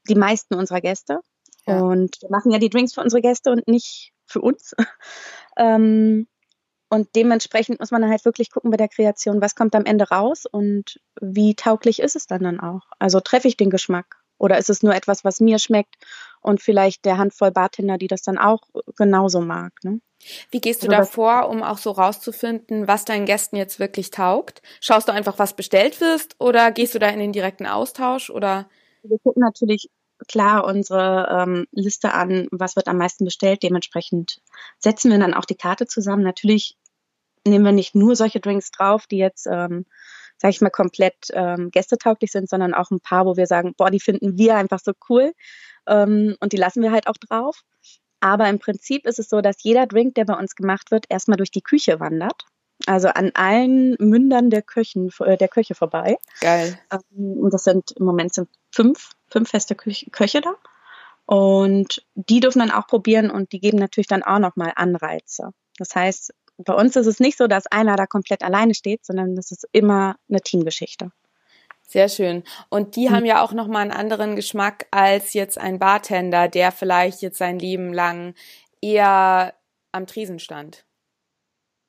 die 0.09 0.15
meisten 0.15 0.55
unserer 0.55 0.81
Gäste. 0.81 1.21
Ja. 1.67 1.81
Und 1.81 2.17
wir 2.23 2.31
machen 2.31 2.51
ja 2.51 2.59
die 2.59 2.71
Drinks 2.71 2.95
für 2.95 3.03
unsere 3.03 3.21
Gäste 3.21 3.51
und 3.51 3.69
nicht 3.69 4.13
für 4.27 4.41
uns. 4.41 4.75
ähm, 5.57 6.27
und 6.91 7.15
dementsprechend 7.15 7.81
muss 7.81 7.91
man 7.91 8.01
dann 8.01 8.11
halt 8.11 8.25
wirklich 8.25 8.51
gucken 8.51 8.71
bei 8.71 8.79
der 8.79 8.89
Kreation, 8.89 9.43
was 9.43 9.55
kommt 9.55 9.75
am 9.75 9.85
Ende 9.85 10.09
raus 10.09 10.47
und 10.51 10.99
wie 11.21 11.55
tauglich 11.55 12.01
ist 12.01 12.17
es 12.17 12.27
dann 12.27 12.43
dann 12.43 12.61
auch. 12.61 12.87
Also 12.99 13.21
treffe 13.21 13.49
ich 13.49 13.59
den 13.59 13.69
Geschmack 13.69 14.17
oder 14.39 14.59
ist 14.59 14.71
es 14.71 14.83
nur 14.83 14.95
etwas, 14.95 15.25
was 15.25 15.41
mir 15.41 15.59
schmeckt 15.59 15.97
und 16.41 16.63
vielleicht 16.63 17.05
der 17.05 17.19
Handvoll 17.19 17.51
Bartender, 17.51 17.99
die 17.99 18.07
das 18.07 18.23
dann 18.23 18.39
auch 18.39 18.63
genauso 18.97 19.41
mag? 19.41 19.73
Ne? 19.83 20.01
Wie 20.51 20.61
gehst 20.61 20.83
du 20.83 20.89
also 20.89 20.99
da 20.99 21.05
vor, 21.05 21.49
um 21.49 21.63
auch 21.63 21.79
so 21.79 21.91
rauszufinden, 21.91 22.89
was 22.89 23.05
deinen 23.05 23.27
Gästen 23.27 23.57
jetzt 23.57 23.79
wirklich 23.79 24.11
taugt? 24.11 24.63
Schaust 24.81 25.09
du 25.09 25.13
einfach, 25.13 25.39
was 25.39 25.55
bestellt 25.55 26.01
wirst 26.01 26.37
oder 26.39 26.71
gehst 26.73 26.95
du 26.95 26.99
da 26.99 27.09
in 27.09 27.21
den 27.21 27.33
direkten 27.33 27.67
Austausch 27.67 28.31
oder? 28.31 28.69
Wir 29.03 29.19
gucken 29.19 29.43
natürlich 29.43 29.91
klar 30.27 30.65
unsere 30.65 31.29
ähm, 31.31 31.67
Liste 31.71 32.13
an, 32.13 32.49
was 32.51 32.75
wird 32.75 32.89
am 32.89 32.99
meisten 32.99 33.25
bestellt. 33.25 33.63
Dementsprechend 33.63 34.41
setzen 34.79 35.11
wir 35.11 35.19
dann 35.19 35.35
auch 35.35 35.45
die 35.45 35.55
Karte 35.55 35.87
zusammen. 35.87 36.25
Natürlich 36.25 36.77
nehmen 37.47 37.65
wir 37.65 37.73
nicht 37.73 37.95
nur 37.95 38.17
solche 38.17 38.41
Drinks 38.41 38.73
drauf, 38.73 39.07
die 39.07 39.19
jetzt 39.19 39.47
ähm, 39.47 39.87
sage 40.39 40.51
ich 40.51 40.61
mal, 40.61 40.71
komplett 40.71 41.17
ähm, 41.33 41.71
gästetauglich 41.71 42.33
sind, 42.33 42.49
sondern 42.49 42.75
auch 42.75 42.91
ein 42.91 43.01
paar, 43.01 43.27
wo 43.27 43.37
wir 43.37 43.47
sagen, 43.47 43.75
boah, 43.77 43.91
die 43.91 44.01
finden 44.01 44.39
wir 44.39 44.57
einfach 44.57 44.81
so 44.83 44.93
cool 45.09 45.33
ähm, 45.87 46.37
und 46.41 46.53
die 46.53 46.57
lassen 46.57 46.83
wir 46.83 46.93
halt 46.93 47.07
auch 47.07 47.17
drauf. 47.17 47.63
Aber 48.21 48.49
im 48.49 48.59
Prinzip 48.59 49.07
ist 49.07 49.19
es 49.19 49.29
so, 49.29 49.41
dass 49.41 49.63
jeder 49.63 49.87
Drink, 49.87 50.15
der 50.15 50.25
bei 50.25 50.35
uns 50.35 50.57
gemacht 50.57 50.91
wird, 50.91 51.07
erstmal 51.09 51.37
durch 51.37 51.51
die 51.51 51.63
Küche 51.63 52.01
wandert. 52.01 52.45
Also 52.87 53.09
an 53.09 53.33
allen 53.35 53.97
Mündern 53.99 54.51
der, 54.51 54.63
Köchen, 54.63 55.11
äh, 55.21 55.37
der 55.37 55.49
Köche 55.49 55.75
vorbei. 55.75 56.17
Geil. 56.41 56.79
Ähm, 56.93 57.39
und 57.39 57.53
das 57.53 57.65
sind 57.65 57.93
im 57.93 58.05
Moment 58.05 58.35
sind 58.35 58.49
fünf, 58.73 59.11
fünf 59.29 59.51
feste 59.51 59.75
Köche 59.75 60.41
da. 60.41 60.55
Und 61.27 62.07
die 62.15 62.41
dürfen 62.41 62.61
dann 62.61 62.71
auch 62.71 62.87
probieren 62.87 63.31
und 63.31 63.53
die 63.53 63.61
geben 63.61 63.79
natürlich 63.79 64.07
dann 64.07 64.23
auch 64.23 64.39
nochmal 64.39 64.73
Anreize. 64.77 65.51
Das 65.77 65.95
heißt, 65.95 66.33
bei 66.59 66.75
uns 66.75 66.97
ist 66.97 67.07
es 67.07 67.21
nicht 67.21 67.39
so, 67.39 67.47
dass 67.47 67.67
einer 67.67 67.97
da 67.97 68.07
komplett 68.07 68.43
alleine 68.43 68.75
steht, 68.75 69.05
sondern 69.05 69.37
es 69.39 69.51
ist 69.51 69.67
immer 69.73 70.17
eine 70.29 70.41
Teamgeschichte. 70.41 71.11
Sehr 71.87 72.09
schön. 72.09 72.45
Und 72.69 72.97
die 72.97 73.09
mhm. 73.09 73.15
haben 73.15 73.25
ja 73.25 73.43
auch 73.43 73.53
nochmal 73.53 73.83
einen 73.83 73.93
anderen 73.93 74.37
Geschmack 74.37 74.87
als 74.91 75.33
jetzt 75.33 75.57
ein 75.57 75.79
Bartender, 75.79 76.49
der 76.49 76.73
vielleicht 76.73 77.23
jetzt 77.23 77.39
sein 77.39 77.59
Leben 77.59 77.95
lang 77.95 78.35
eher 78.83 79.55
am 79.93 80.07
Tresen 80.07 80.39
stand. 80.39 80.85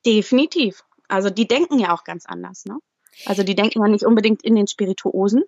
Definitiv. 0.05 0.83
Also 1.09 1.29
die 1.29 1.47
denken 1.47 1.79
ja 1.79 1.93
auch 1.93 2.03
ganz 2.03 2.25
anders, 2.25 2.65
ne? 2.65 2.77
Also 3.25 3.43
die 3.43 3.55
denken 3.55 3.81
ja 3.81 3.89
nicht 3.89 4.05
unbedingt 4.05 4.43
in 4.43 4.55
den 4.55 4.67
Spirituosen, 4.67 5.43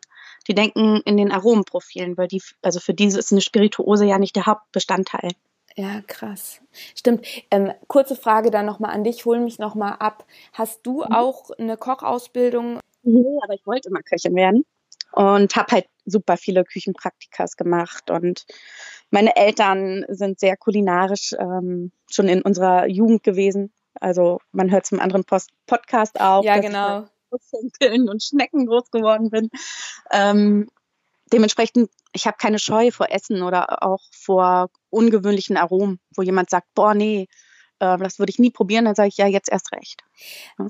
die 0.48 0.56
denken 0.56 1.02
in 1.06 1.16
den 1.16 1.32
Aromenprofilen, 1.32 2.18
weil 2.18 2.28
die, 2.28 2.42
also 2.62 2.82
für 2.82 2.94
diese 2.94 3.20
ist 3.20 3.32
eine 3.32 3.40
Spirituose 3.40 4.06
ja 4.06 4.20
nicht 4.20 4.36
der 4.36 4.48
Hauptbestandteil. 4.48 5.32
Ja, 5.76 6.02
krass. 6.08 6.62
Stimmt. 6.96 7.26
Ähm, 7.50 7.72
kurze 7.88 8.16
Frage 8.16 8.52
dann 8.52 8.66
nochmal 8.66 8.92
an 8.92 9.04
dich, 9.04 9.26
hol 9.26 9.40
mich 9.40 9.60
nochmal 9.60 9.96
ab. 10.00 10.26
Hast 10.54 10.86
du 10.86 11.04
mhm. 11.04 11.14
auch 11.14 11.52
eine 11.58 11.78
Kochausbildung? 11.78 12.80
Nee, 13.04 13.40
aber 13.44 13.54
ich 13.54 13.66
wollte 13.66 13.90
immer 13.90 14.02
Köchin 14.02 14.36
werden 14.36 14.66
und 15.14 15.56
habe 15.56 15.72
halt 15.72 15.86
super 16.06 16.38
viele 16.38 16.64
Küchenpraktikas 16.64 17.58
gemacht 17.58 18.10
und 18.12 18.46
meine 19.10 19.36
Eltern 19.36 20.06
sind 20.08 20.40
sehr 20.40 20.56
kulinarisch 20.56 21.34
ähm, 21.38 21.92
schon 22.10 22.28
in 22.28 22.42
unserer 22.42 22.88
Jugend 22.88 23.24
gewesen. 23.24 23.74
Also 24.00 24.40
man 24.52 24.72
hört 24.72 24.86
zum 24.86 25.00
anderen 25.00 25.26
Post 25.26 25.50
Podcast 25.68 26.20
auch. 26.20 26.44
Ja, 26.44 26.60
genau. 26.60 27.06
Ich 27.32 27.92
und 27.92 28.24
Schnecken 28.24 28.66
groß 28.66 28.92
geworden 28.92 29.30
bin. 29.30 29.50
Ähm, 30.12 30.70
dementsprechend, 31.32 31.90
ich 32.14 32.28
habe 32.28 32.38
keine 32.38 32.60
Scheu 32.60 32.92
vor 32.92 33.10
Essen 33.10 33.42
oder 33.44 33.84
auch 33.84 34.02
vor 34.12 34.70
ungewöhnlichen 34.90 35.58
Aromen, 35.58 36.00
wo 36.16 36.22
jemand 36.22 36.50
sagt, 36.50 36.68
boah, 36.76 36.94
nee, 36.94 37.28
äh, 37.80 37.98
das 37.98 38.20
würde 38.20 38.32
ich 38.32 38.40
nie 38.40 38.52
probieren, 38.52 38.86
dann 38.86 38.96
sage 38.96 39.10
ich 39.10 39.18
ja 39.18 39.28
jetzt 39.28 39.52
erst 39.52 39.72
recht. 39.74 40.04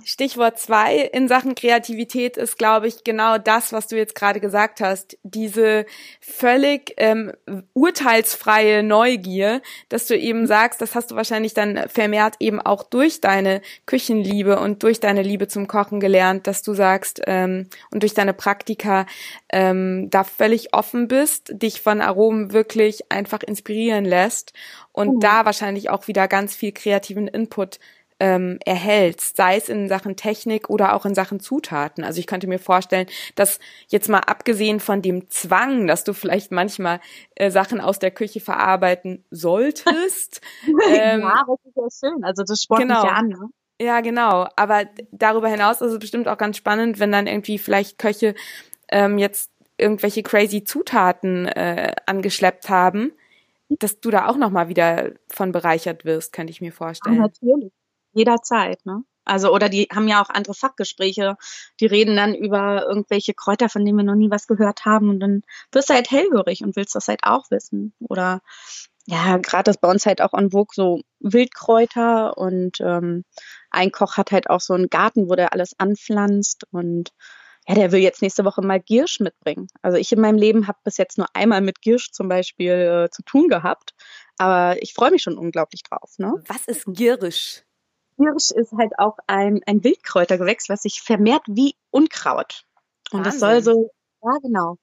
Stichwort 0.03 0.59
zwei 0.59 0.97
in 0.97 1.27
Sachen 1.27 1.55
Kreativität 1.55 2.37
ist, 2.37 2.57
glaube 2.57 2.87
ich, 2.87 3.03
genau 3.03 3.37
das, 3.37 3.73
was 3.73 3.87
du 3.87 3.97
jetzt 3.97 4.15
gerade 4.15 4.39
gesagt 4.39 4.81
hast. 4.81 5.17
Diese 5.23 5.85
völlig 6.19 6.93
ähm, 6.97 7.33
urteilsfreie 7.73 8.83
Neugier, 8.83 9.61
dass 9.89 10.07
du 10.07 10.17
eben 10.17 10.47
sagst, 10.47 10.81
das 10.81 10.95
hast 10.95 11.11
du 11.11 11.15
wahrscheinlich 11.15 11.53
dann 11.53 11.89
vermehrt 11.89 12.35
eben 12.39 12.61
auch 12.61 12.83
durch 12.83 13.21
deine 13.21 13.61
Küchenliebe 13.85 14.59
und 14.59 14.83
durch 14.83 14.99
deine 14.99 15.23
Liebe 15.23 15.47
zum 15.47 15.67
Kochen 15.67 15.99
gelernt, 15.99 16.47
dass 16.47 16.61
du 16.61 16.73
sagst 16.73 17.21
ähm, 17.27 17.67
und 17.91 18.03
durch 18.03 18.13
deine 18.13 18.33
Praktika 18.33 19.05
ähm, 19.49 20.09
da 20.09 20.23
völlig 20.23 20.73
offen 20.73 21.07
bist, 21.07 21.51
dich 21.53 21.81
von 21.81 22.01
Aromen 22.01 22.53
wirklich 22.53 23.11
einfach 23.11 23.43
inspirieren 23.43 24.05
lässt 24.05 24.53
und 24.91 25.15
mhm. 25.15 25.19
da 25.19 25.45
wahrscheinlich 25.45 25.89
auch 25.89 26.07
wieder 26.07 26.27
ganz 26.27 26.55
viel 26.55 26.71
kreativen 26.71 27.27
Input 27.27 27.79
ähm, 28.21 28.59
erhältst, 28.65 29.35
sei 29.35 29.57
es 29.57 29.67
in 29.67 29.89
Sachen 29.89 30.15
Technik 30.15 30.69
oder 30.69 30.93
auch 30.93 31.07
in 31.07 31.15
Sachen 31.15 31.39
Zutaten. 31.39 32.03
Also 32.03 32.19
ich 32.19 32.27
könnte 32.27 32.45
mir 32.45 32.59
vorstellen, 32.59 33.07
dass 33.33 33.59
jetzt 33.87 34.09
mal 34.09 34.19
abgesehen 34.19 34.79
von 34.79 35.01
dem 35.01 35.27
Zwang, 35.31 35.87
dass 35.87 36.03
du 36.03 36.13
vielleicht 36.13 36.51
manchmal 36.51 36.99
äh, 37.33 37.49
Sachen 37.49 37.81
aus 37.81 37.97
der 37.97 38.11
Küche 38.11 38.39
verarbeiten 38.39 39.25
solltest. 39.31 40.41
ähm, 40.67 41.21
ja, 41.21 41.45
das 41.47 41.57
ist 41.65 42.03
ja 42.03 42.09
schön. 42.09 42.23
Also 42.23 42.43
das 42.43 42.61
spornt 42.61 42.83
genau. 42.83 43.01
mich 43.01 43.09
ja 43.09 43.15
an. 43.15 43.27
Ne? 43.29 43.49
Ja, 43.81 44.01
genau. 44.01 44.47
Aber 44.55 44.83
darüber 45.11 45.47
hinaus 45.47 45.81
ist 45.81 45.93
es 45.93 45.97
bestimmt 45.99 46.27
auch 46.27 46.37
ganz 46.37 46.57
spannend, 46.57 46.99
wenn 46.99 47.11
dann 47.11 47.25
irgendwie 47.25 47.57
vielleicht 47.57 47.97
Köche 47.97 48.35
ähm, 48.89 49.17
jetzt 49.17 49.49
irgendwelche 49.79 50.21
crazy 50.21 50.63
Zutaten 50.63 51.47
äh, 51.47 51.95
angeschleppt 52.05 52.69
haben, 52.69 53.13
dass 53.79 53.99
du 53.99 54.11
da 54.11 54.27
auch 54.27 54.37
nochmal 54.37 54.69
wieder 54.69 55.09
von 55.27 55.51
bereichert 55.51 56.05
wirst, 56.05 56.33
könnte 56.33 56.51
ich 56.51 56.61
mir 56.61 56.71
vorstellen. 56.71 57.15
Ja, 57.15 57.21
natürlich 57.23 57.71
jederzeit, 58.13 58.85
ne? 58.85 59.03
Also, 59.23 59.53
oder 59.53 59.69
die 59.69 59.87
haben 59.93 60.07
ja 60.07 60.21
auch 60.21 60.29
andere 60.29 60.55
Fachgespräche, 60.55 61.35
die 61.79 61.85
reden 61.85 62.15
dann 62.15 62.33
über 62.33 62.85
irgendwelche 62.87 63.33
Kräuter, 63.33 63.69
von 63.69 63.85
denen 63.85 63.97
wir 63.97 64.03
noch 64.03 64.15
nie 64.15 64.31
was 64.31 64.47
gehört 64.47 64.85
haben 64.85 65.09
und 65.09 65.19
dann 65.19 65.43
wirst 65.71 65.89
du 65.89 65.93
halt 65.93 66.09
hellhörig 66.09 66.63
und 66.63 66.75
willst 66.75 66.95
das 66.95 67.07
halt 67.07 67.21
auch 67.23 67.51
wissen. 67.51 67.93
Oder 67.99 68.41
ja, 69.05 69.37
gerade 69.37 69.71
ist 69.71 69.81
bei 69.81 69.89
uns 69.89 70.05
halt 70.05 70.21
auch 70.21 70.33
en 70.33 70.51
vogue 70.51 70.73
so 70.73 71.01
Wildkräuter 71.19 72.37
und 72.37 72.79
ähm, 72.81 73.23
ein 73.69 73.91
Koch 73.91 74.17
hat 74.17 74.31
halt 74.31 74.49
auch 74.49 74.59
so 74.59 74.73
einen 74.73 74.89
Garten, 74.89 75.29
wo 75.29 75.35
der 75.35 75.53
alles 75.53 75.79
anpflanzt 75.79 76.65
und 76.71 77.11
ja, 77.67 77.75
der 77.75 77.91
will 77.91 77.99
jetzt 78.01 78.23
nächste 78.23 78.43
Woche 78.43 78.61
mal 78.61 78.79
Giersch 78.79 79.19
mitbringen. 79.19 79.67
Also 79.83 79.97
ich 79.97 80.11
in 80.11 80.19
meinem 80.19 80.37
Leben 80.37 80.67
habe 80.67 80.79
bis 80.83 80.97
jetzt 80.97 81.17
nur 81.19 81.27
einmal 81.33 81.61
mit 81.61 81.81
Giersch 81.81 82.11
zum 82.11 82.27
Beispiel 82.27 83.05
äh, 83.05 83.09
zu 83.11 83.21
tun 83.23 83.49
gehabt, 83.49 83.93
aber 84.37 84.81
ich 84.81 84.93
freue 84.93 85.11
mich 85.11 85.21
schon 85.21 85.37
unglaublich 85.37 85.83
drauf. 85.83 86.15
Ne? 86.17 86.33
Was 86.47 86.65
ist 86.65 86.85
Giersch? 86.87 87.63
Hirsch 88.17 88.51
ist 88.51 88.73
halt 88.73 88.93
auch 88.97 89.17
ein, 89.27 89.61
ein 89.65 89.83
Wildkräutergewächs, 89.83 90.69
was 90.69 90.83
sich 90.83 91.01
vermehrt 91.01 91.43
wie 91.47 91.75
Unkraut. 91.89 92.63
Und 93.11 93.25
Wahnsinn. 93.25 93.31
das 93.31 93.39
soll 93.39 93.61
so, 93.63 93.91
ja 94.23 94.37
genau. 94.41 94.77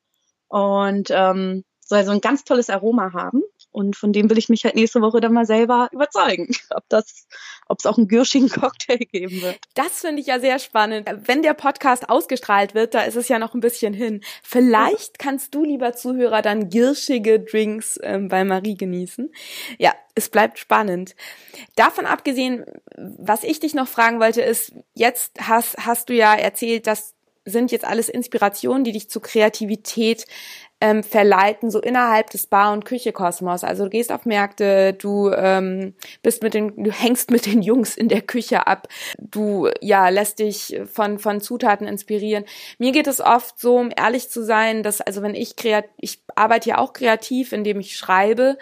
Und 0.48 1.08
ähm, 1.10 1.64
soll 1.80 2.04
so 2.04 2.10
ein 2.12 2.20
ganz 2.20 2.44
tolles 2.44 2.70
Aroma 2.70 3.12
haben. 3.12 3.42
Und 3.70 3.96
von 3.96 4.12
dem 4.12 4.30
will 4.30 4.38
ich 4.38 4.48
mich 4.48 4.64
halt 4.64 4.74
nächste 4.74 5.00
Woche 5.00 5.20
dann 5.20 5.32
mal 5.32 5.44
selber 5.44 5.88
überzeugen, 5.92 6.48
ob 6.70 6.84
das, 6.88 7.26
ob 7.68 7.78
es 7.78 7.86
auch 7.86 7.98
einen 7.98 8.08
gürschigen 8.08 8.48
Cocktail 8.48 8.98
geben 8.98 9.42
wird. 9.42 9.58
Das 9.74 10.00
finde 10.00 10.20
ich 10.20 10.26
ja 10.26 10.40
sehr 10.40 10.58
spannend. 10.58 11.08
Wenn 11.24 11.42
der 11.42 11.54
Podcast 11.54 12.08
ausgestrahlt 12.08 12.74
wird, 12.74 12.94
da 12.94 13.02
ist 13.02 13.16
es 13.16 13.28
ja 13.28 13.38
noch 13.38 13.54
ein 13.54 13.60
bisschen 13.60 13.92
hin. 13.92 14.22
Vielleicht 14.42 15.18
kannst 15.18 15.54
du, 15.54 15.64
lieber 15.64 15.92
Zuhörer, 15.92 16.42
dann 16.42 16.70
girschige 16.70 17.40
Drinks 17.40 17.98
ähm, 18.02 18.28
bei 18.28 18.44
Marie 18.44 18.76
genießen. 18.76 19.30
Ja, 19.78 19.92
es 20.14 20.28
bleibt 20.28 20.58
spannend. 20.58 21.14
Davon 21.76 22.06
abgesehen, 22.06 22.64
was 22.96 23.44
ich 23.44 23.60
dich 23.60 23.74
noch 23.74 23.88
fragen 23.88 24.18
wollte, 24.18 24.42
ist, 24.42 24.72
jetzt 24.94 25.38
hast, 25.40 25.76
hast 25.78 26.08
du 26.08 26.14
ja 26.14 26.34
erzählt, 26.34 26.86
dass 26.86 27.14
sind 27.50 27.72
jetzt 27.72 27.84
alles 27.84 28.08
Inspirationen, 28.08 28.84
die 28.84 28.92
dich 28.92 29.10
zu 29.10 29.20
Kreativität 29.20 30.26
ähm, 30.80 31.02
verleiten, 31.02 31.70
so 31.70 31.80
innerhalb 31.80 32.30
des 32.30 32.46
Bar- 32.46 32.72
und 32.72 32.84
Küche-Kosmos. 32.84 33.64
Also 33.64 33.84
du 33.84 33.90
gehst 33.90 34.12
auf 34.12 34.26
Märkte, 34.26 34.92
du 34.92 35.30
ähm, 35.30 35.94
bist 36.22 36.42
mit 36.42 36.54
den, 36.54 36.84
du 36.84 36.92
hängst 36.92 37.30
mit 37.30 37.46
den 37.46 37.62
Jungs 37.62 37.96
in 37.96 38.08
der 38.08 38.22
Küche 38.22 38.66
ab, 38.66 38.88
du 39.18 39.68
ja 39.80 40.08
lässt 40.08 40.38
dich 40.38 40.80
von 40.92 41.18
von 41.18 41.40
Zutaten 41.40 41.86
inspirieren. 41.86 42.44
Mir 42.78 42.92
geht 42.92 43.06
es 43.06 43.20
oft 43.20 43.58
so, 43.58 43.76
um 43.76 43.90
ehrlich 43.96 44.30
zu 44.30 44.44
sein, 44.44 44.82
dass 44.82 45.00
also 45.00 45.22
wenn 45.22 45.34
ich 45.34 45.56
kreat, 45.56 45.86
ich 45.96 46.20
arbeite 46.34 46.70
ja 46.70 46.78
auch 46.78 46.92
kreativ, 46.92 47.52
indem 47.52 47.80
ich 47.80 47.96
schreibe 47.96 48.56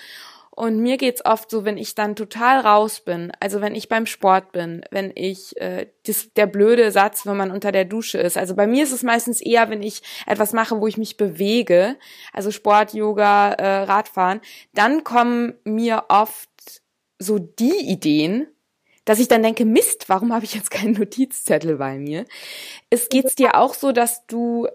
und 0.57 0.81
mir 0.81 0.97
geht's 0.97 1.23
oft 1.23 1.51
so, 1.51 1.67
wenn 1.67 1.77
ich 1.77 1.95
dann 1.95 2.17
total 2.17 2.61
raus 2.61 3.01
bin, 3.01 3.31
also 3.41 3.61
wenn 3.61 3.75
ich 3.75 3.91
beim 3.91 4.07
Sport 4.07 4.53
bin, 4.53 4.83
wenn 4.91 5.13
ich 5.15 5.55
äh, 5.61 5.87
das, 6.07 6.33
der 6.33 6.47
blöde 6.47 6.91
Satz, 6.91 7.27
wenn 7.27 7.37
man 7.37 7.51
unter 7.51 7.73
der 7.73 7.85
Dusche 7.85 8.17
ist. 8.17 8.39
Also 8.39 8.55
bei 8.57 8.67
mir 8.67 8.83
ist 8.83 8.93
es 8.93 9.03
meistens 9.03 9.43
eher, 9.43 9.69
wenn 9.69 9.83
ich 9.83 10.01
etwas 10.25 10.55
mache, 10.55 10.81
wo 10.81 10.87
ich 10.87 10.97
mich 10.97 11.19
bewege, 11.19 11.97
also 12.33 12.51
Sport, 12.51 12.95
Yoga, 12.95 13.53
äh, 13.53 13.83
Radfahren, 13.83 14.41
dann 14.73 15.05
kommen 15.05 15.55
mir 15.65 16.05
oft 16.09 16.49
so 17.19 17.39
die 17.39 17.91
Ideen, 17.91 18.49
dass 19.05 19.19
ich 19.19 19.29
dann 19.29 19.43
denke, 19.43 19.67
Mist, 19.67 20.09
warum 20.09 20.33
habe 20.33 20.47
ich 20.47 20.55
jetzt 20.55 20.71
keinen 20.71 20.95
Notizzettel 20.95 21.77
bei 21.77 21.99
mir? 21.99 22.25
Es 22.89 23.11
geht's 23.11 23.35
dir 23.35 23.57
auch 23.57 23.75
so, 23.75 23.93
dass 23.93 24.27
du 24.27 24.69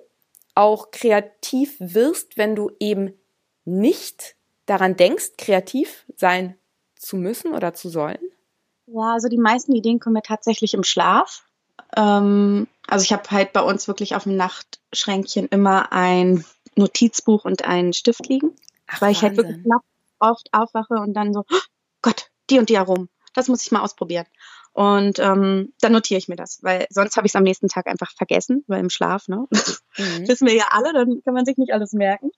auch 0.54 0.92
kreativ 0.92 1.76
wirst, 1.80 2.38
wenn 2.38 2.56
du 2.56 2.70
eben 2.80 3.14
nicht 3.66 4.36
daran 4.66 4.96
denkst, 4.96 5.32
kreativ 5.38 6.06
sein 6.16 6.58
zu 6.96 7.18
müssen 7.18 7.54
oder 7.54 7.74
zu 7.74 7.90
sollen? 7.90 8.20
Ja, 8.88 9.14
also 9.14 9.28
die 9.28 9.38
meisten 9.38 9.74
Ideen 9.74 10.00
kommen 10.00 10.14
mir 10.14 10.22
tatsächlich 10.22 10.74
im 10.74 10.84
Schlaf. 10.84 11.44
Ähm, 11.96 12.68
also 12.88 13.04
ich 13.04 13.14
habe 13.14 13.30
halt 13.32 13.54
bei 13.54 13.62
uns 13.62 13.88
wirklich 13.88 14.16
auf 14.16 14.24
dem 14.24 14.36
Nachtschränkchen 14.36 15.48
immer 15.48 15.92
ein 15.92 16.46
Notizbuch 16.76 17.46
und 17.46 17.66
einen 17.66 17.94
Stift 17.94 18.28
liegen, 18.28 18.56
Ach, 18.88 19.02
weil 19.02 19.12
ich 19.12 19.22
halt 19.22 19.38
wirklich 19.38 19.58
oft 20.20 20.50
aufwache 20.54 20.96
und 20.96 21.14
dann 21.14 21.34
so, 21.34 21.44
oh 21.52 21.60
Gott, 22.02 22.30
die 22.50 22.60
und 22.60 22.70
die 22.70 22.78
herum, 22.78 23.10
das 23.34 23.48
muss 23.48 23.66
ich 23.66 23.72
mal 23.72 23.82
ausprobieren. 23.82 24.26
Und 24.74 25.20
ähm, 25.20 25.74
dann 25.82 25.92
notiere 25.92 26.18
ich 26.18 26.30
mir 26.30 26.38
das, 26.38 26.60
weil 26.62 26.86
sonst 26.90 27.18
habe 27.18 27.28
ich 27.28 27.32
es 27.32 27.36
am 27.36 27.44
nächsten 27.44 27.68
Tag 27.68 27.88
einfach 27.88 28.12
vergessen, 28.16 28.64
weil 28.68 28.80
im 28.80 28.90
Schlaf, 28.90 29.28
ne? 29.28 29.48
Mhm. 29.98 30.28
Wissen 30.30 30.48
wir 30.48 30.56
ja 30.56 30.68
alle, 30.72 30.94
dann 30.94 31.22
kann 31.24 31.34
man 31.34 31.46
sich 31.46 31.58
nicht 31.58 31.74
alles 31.74 31.92
merken. 31.92 32.32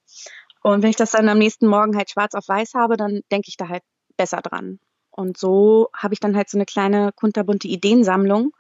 Und 0.64 0.82
wenn 0.82 0.90
ich 0.90 0.96
das 0.96 1.12
dann 1.12 1.30
am 1.30 1.38
nächsten 1.38 1.68
Morgen 1.68 1.96
halt 1.96 2.10
schwarz 2.10 2.34
auf 2.34 2.48
weiß 2.48 2.74
habe, 2.74 2.98
dann 2.98 3.22
denke 3.32 3.50
ich 3.50 3.58
da 3.58 3.68
halt 3.68 3.84
besser 4.18 4.42
dran. 4.42 4.80
Und 5.12 5.38
so 5.38 5.90
habe 5.96 6.14
ich 6.14 6.20
dann 6.20 6.36
halt 6.36 6.50
so 6.50 6.58
eine 6.58 6.66
kleine 6.66 7.12
kunterbunte 7.14 7.68
Ideensammlung. 7.68 8.54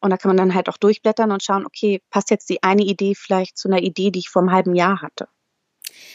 Und 0.00 0.10
da 0.10 0.16
kann 0.16 0.30
man 0.30 0.36
dann 0.36 0.54
halt 0.54 0.68
auch 0.68 0.76
durchblättern 0.76 1.32
und 1.32 1.42
schauen, 1.42 1.66
okay, 1.66 2.00
passt 2.10 2.30
jetzt 2.30 2.48
die 2.48 2.62
eine 2.62 2.82
Idee 2.82 3.14
vielleicht 3.16 3.58
zu 3.58 3.68
einer 3.68 3.82
Idee, 3.82 4.12
die 4.12 4.20
ich 4.20 4.30
vor 4.30 4.40
einem 4.40 4.52
halben 4.52 4.74
Jahr 4.76 5.02
hatte? 5.02 5.28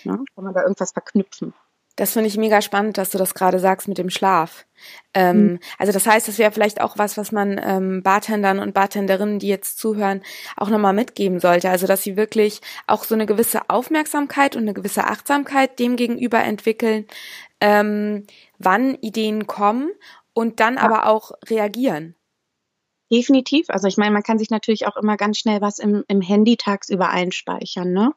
Ja, 0.04 0.16
kann 0.34 0.44
man 0.46 0.54
da 0.54 0.62
irgendwas 0.62 0.94
verknüpfen? 0.94 1.54
Das 1.96 2.14
finde 2.14 2.28
ich 2.28 2.38
mega 2.38 2.62
spannend, 2.64 2.98
dass 2.98 3.12
du 3.12 3.20
das 3.20 3.36
gerade 3.36 3.60
sagst 3.60 3.88
mit 3.88 4.00
dem 4.00 4.10
Schlaf. 4.10 4.66
Ähm, 5.14 5.44
mhm. 5.44 5.60
Also 5.78 5.94
das 5.94 6.08
heißt, 6.08 6.28
das 6.28 6.40
wäre 6.40 6.52
vielleicht 6.52 6.82
auch 6.82 6.98
was, 6.98 7.18
was 7.18 7.32
man 7.32 7.62
ähm, 7.64 8.02
Bartendern 8.02 8.58
und 8.58 8.74
Bartenderinnen, 8.74 9.38
die 9.38 9.48
jetzt 9.48 9.78
zuhören, 9.78 10.24
auch 10.58 10.70
nochmal 10.70 10.94
mitgeben 10.94 11.40
sollte. 11.40 11.70
Also 11.70 11.86
dass 11.86 12.02
sie 12.02 12.18
wirklich 12.18 12.62
auch 12.88 13.04
so 13.04 13.14
eine 13.14 13.28
gewisse 13.28 13.70
Aufmerksamkeit 13.70 14.56
und 14.56 14.64
eine 14.64 14.74
gewisse 14.74 15.04
Achtsamkeit 15.04 15.78
dem 15.78 15.96
gegenüber 15.96 16.40
entwickeln, 16.40 17.06
ähm, 17.62 18.26
wann 18.58 18.96
Ideen 18.96 19.46
kommen 19.46 19.92
und 20.34 20.60
dann 20.60 20.76
ja. 20.76 20.82
aber 20.82 21.08
auch 21.08 21.32
reagieren. 21.48 22.16
Definitiv. 23.12 23.70
Also 23.70 23.88
ich 23.88 23.98
meine, 23.98 24.12
man 24.12 24.24
kann 24.24 24.40
sich 24.40 24.50
natürlich 24.50 24.88
auch 24.88 24.98
immer 24.98 25.18
ganz 25.18 25.38
schnell 25.38 25.62
was 25.62 25.78
im, 25.78 26.04
im 26.08 26.22
Handy 26.22 26.58
tagsüber 26.58 27.10
einspeichern. 27.10 27.94
Ne? 27.94 28.14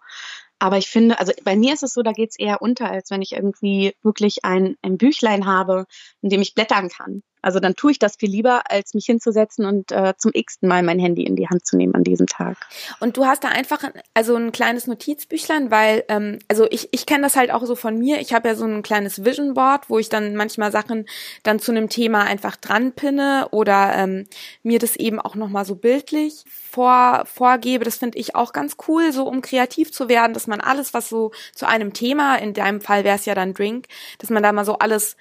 Aber 0.59 0.79
ich 0.79 0.88
finde, 0.88 1.19
also 1.19 1.33
bei 1.45 1.57
mir 1.57 1.75
ist 1.75 1.83
es 1.83 1.92
so, 1.92 2.03
da 2.03 2.12
geht 2.12 2.31
es 2.31 2.38
eher 2.38 2.62
unter, 2.62 2.90
als 2.90 3.11
wenn 3.11 3.23
ich 3.23 3.33
irgendwie 3.33 3.95
wirklich 4.03 4.45
ein, 4.45 4.77
ein 4.83 4.97
Büchlein 4.97 5.47
habe, 5.47 5.87
in 6.23 6.31
dem 6.31 6.40
ich 6.40 6.55
blättern 6.55 6.88
kann. 6.88 7.23
Also 7.42 7.61
dann 7.61 7.77
tue 7.77 7.92
ich 7.92 7.99
das 7.99 8.16
viel 8.16 8.31
lieber, 8.31 8.70
als 8.70 8.94
mich 8.94 9.07
hinzusetzen 9.07 9.64
und 9.64 9.92
äh, 9.92 10.14
zum 10.16 10.33
x-ten 10.35 10.68
Mal 10.68 10.83
mein 10.83 10.99
Handy 10.99 11.25
in 11.25 11.37
die 11.37 11.49
Hand 11.49 11.66
zu 11.66 11.77
nehmen 11.77 11.94
an 11.94 12.05
diesem 12.05 12.27
Tag. 12.27 12.57
Und 13.01 13.16
du 13.16 13.25
hast 13.25 13.44
da 13.44 13.49
einfach 13.49 13.83
also 14.14 14.37
ein 14.37 14.53
kleines 14.53 14.87
Notizbüchlein, 14.87 15.70
weil 15.70 16.05
ähm, 16.09 16.38
also 16.49 16.66
ich, 16.70 16.88
ich 16.92 17.07
kenne 17.07 17.22
das 17.22 17.37
halt 17.37 17.51
auch 17.51 17.64
so 17.64 17.77
von 17.77 17.99
mir. 17.99 18.20
Ich 18.20 18.33
habe 18.33 18.49
ja 18.49 18.55
so 18.55 18.64
ein 18.64 18.83
kleines 18.83 19.25
Vision 19.25 19.55
Board, 19.55 19.88
wo 19.88 19.99
ich 19.99 20.09
dann 20.09 20.35
manchmal 20.35 20.72
Sachen 20.72 21.07
dann 21.42 21.59
zu 21.59 21.70
einem 21.70 21.88
Thema 21.88 22.25
einfach 22.25 22.57
dran 22.57 22.92
pinne 22.92 23.49
oder 23.51 23.92
ähm, 23.94 24.27
mir 24.62 24.79
das 24.79 24.96
eben 24.96 25.20
auch 25.20 25.35
nochmal 25.35 25.64
so 25.64 25.77
bildlich 25.77 26.44
vor, 26.49 27.25
vorgebe. 27.27 27.85
Das 27.85 27.96
finde 27.96 28.18
ich 28.18 28.35
auch 28.35 28.53
ganz 28.53 28.77
cool, 28.88 29.12
so 29.12 29.27
um 29.27 29.40
kreativ 29.40 29.92
zu 29.92 30.09
werden, 30.09 30.35
dass 30.35 30.46
man 30.46 30.61
alles, 30.61 30.94
was 30.94 31.09
so 31.09 31.33
zu 31.55 31.66
einem 31.66 31.92
Thema, 31.92 32.37
in 32.37 32.55
deinem 32.55 32.81
Fall 32.81 33.05
wäre 33.05 33.16
es 33.16 33.25
ja 33.25 33.35
dann 33.35 33.55
Drink, 33.55 33.87
dass 34.18 34.31
man 34.31 34.42
da 34.42 34.53
mal 34.53 34.64
so 34.64 34.79
alles 34.79 35.16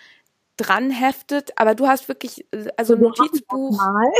dran 0.57 0.89
heftet, 0.89 1.51
aber 1.57 1.75
du 1.75 1.87
hast 1.87 2.07
wirklich 2.07 2.45
äh, 2.51 2.67
also 2.77 2.95
ein 2.95 3.01
Notizbuch. 3.01 3.77
Mal. 3.77 4.11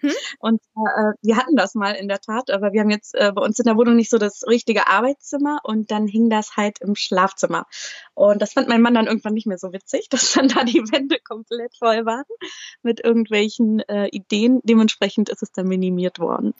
Hm? 0.00 0.12
Und 0.40 0.60
äh, 0.76 1.12
wir 1.22 1.36
hatten 1.36 1.56
das 1.56 1.74
mal 1.74 1.92
in 1.92 2.08
der 2.08 2.20
Tat, 2.20 2.50
aber 2.50 2.72
wir 2.72 2.80
haben 2.80 2.90
jetzt 2.90 3.14
äh, 3.14 3.32
bei 3.34 3.42
uns 3.42 3.58
in 3.58 3.64
der 3.64 3.76
Wohnung 3.76 3.96
nicht 3.96 4.10
so 4.10 4.18
das 4.18 4.46
richtige 4.46 4.86
Arbeitszimmer 4.86 5.60
und 5.62 5.90
dann 5.90 6.06
hing 6.06 6.30
das 6.30 6.56
halt 6.56 6.80
im 6.80 6.94
Schlafzimmer. 6.94 7.66
Und 8.14 8.42
das 8.42 8.52
fand 8.52 8.68
mein 8.68 8.82
Mann 8.82 8.94
dann 8.94 9.06
irgendwann 9.06 9.34
nicht 9.34 9.46
mehr 9.46 9.58
so 9.58 9.72
witzig, 9.72 10.08
dass 10.10 10.32
dann 10.32 10.48
da 10.48 10.64
die 10.64 10.82
Wände 10.92 11.18
komplett 11.26 11.76
voll 11.76 12.04
waren 12.06 12.24
mit 12.82 13.04
irgendwelchen 13.04 13.80
äh, 13.80 14.08
Ideen. 14.08 14.60
Dementsprechend 14.62 15.28
ist 15.28 15.42
es 15.42 15.52
dann 15.52 15.66
minimiert 15.66 16.18
worden. 16.18 16.54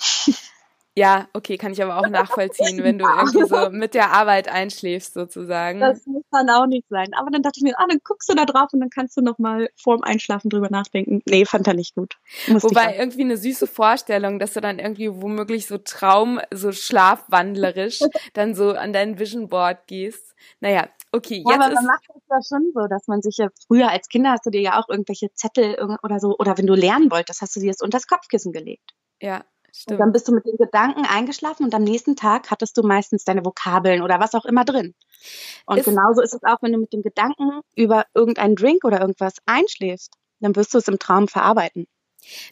Ja, 0.99 1.29
okay, 1.33 1.57
kann 1.57 1.73
ich 1.73 1.83
aber 1.83 1.99
auch 1.99 2.09
nachvollziehen, 2.09 2.83
wenn 2.83 2.99
du 2.99 3.05
irgendwie 3.07 3.47
so 3.47 3.71
mit 3.71 3.95
der 3.95 4.11
Arbeit 4.13 4.49
einschläfst 4.49 5.15
sozusagen. 5.15 5.79
Das 5.79 6.05
muss 6.07 6.25
dann 6.33 6.51
auch 6.51 6.67
nicht 6.67 6.89
sein. 6.89 7.09
Aber 7.17 7.31
dann 7.31 7.43
dachte 7.43 7.59
ich 7.59 7.63
mir, 7.63 7.79
ah, 7.79 7.87
dann 7.89 8.01
guckst 8.03 8.29
du 8.29 8.35
da 8.35 8.45
drauf 8.45 8.73
und 8.73 8.81
dann 8.81 8.91
kannst 8.91 9.17
du 9.17 9.21
noch 9.21 9.39
mal 9.39 9.69
vorm 9.77 10.03
Einschlafen 10.03 10.51
drüber 10.51 10.69
nachdenken. 10.71 11.23
Nee, 11.27 11.45
fand 11.45 11.69
er 11.69 11.75
nicht 11.75 11.95
gut. 11.95 12.17
Musste 12.49 12.71
Wobei 12.71 12.97
irgendwie 12.97 13.23
eine 13.23 13.37
süße 13.37 13.69
Vorstellung, 13.69 14.41
dass 14.41 14.55
du 14.55 14.61
dann 14.61 14.79
irgendwie 14.81 15.11
womöglich 15.11 15.67
so 15.67 15.79
Traum, 15.79 16.41
so 16.53 16.73
schlafwandlerisch 16.73 18.01
dann 18.35 18.55
so 18.55 18.73
an 18.73 18.93
dein 18.93 19.19
Vision 19.19 19.49
Board 19.49 19.87
gehst. 19.87 20.35
Naja, 20.61 20.89
okay, 21.13 21.37
jetzt 21.37 21.49
ja, 21.49 21.55
aber 21.55 21.75
man 21.75 21.87
macht 21.87 22.07
das 22.09 22.23
ja 22.29 22.57
schon 22.57 22.73
so, 22.75 22.87
dass 22.89 23.07
man 23.07 23.23
sich 23.23 23.37
ja 23.39 23.49
früher 23.67 23.91
als 23.91 24.09
Kinder 24.09 24.33
hast 24.33 24.47
du 24.47 24.51
dir 24.51 24.61
ja 24.61 24.81
auch 24.81 24.89
irgendwelche 24.89 25.33
Zettel 25.35 25.77
oder 26.03 26.19
so 26.19 26.37
oder 26.39 26.59
wenn 26.59 26.67
du 26.67 26.75
lernen 26.75 27.11
wolltest, 27.11 27.41
hast 27.41 27.55
du 27.57 27.61
dir 27.61 27.71
das 27.71 27.81
unter 27.81 27.99
das 27.99 28.07
Kopfkissen 28.07 28.53
gelegt. 28.53 28.95
Ja. 29.21 29.45
Stimmt. 29.73 29.93
Und 29.93 29.99
dann 29.99 30.13
bist 30.13 30.29
du 30.29 30.33
mit 30.33 30.47
den 30.47 30.57
Gedanken 30.57 31.05
eingeschlafen 31.05 31.65
und 31.65 31.75
am 31.75 31.85
nächsten 31.85 32.17
Tag 32.17 32.51
hattest 32.51 32.77
du 32.77 32.83
meistens 32.83 33.25
deine 33.25 33.45
Vokabeln 33.45 34.03
oder 34.03 34.19
was 34.21 34.35
auch 34.35 34.45
immer 34.45 34.65
drin. 34.65 34.95
Und 35.67 35.79
ist 35.79 35.85
genauso 35.85 36.23
ist 36.23 36.35
es 36.35 36.43
auch, 36.43 36.59
wenn 36.63 36.73
du 36.73 36.79
mit 36.79 36.93
dem 36.93 37.03
Gedanken 37.03 37.61
über 37.75 38.05
irgendeinen 38.15 38.57
Drink 38.57 38.85
oder 38.85 39.01
irgendwas 39.01 39.35
einschläfst, 39.47 40.15
dann 40.41 40.57
wirst 40.57 40.75
du 40.75 40.79
es 40.79 40.89
im 40.89 40.99
Traum 40.99 41.29
verarbeiten. 41.29 41.87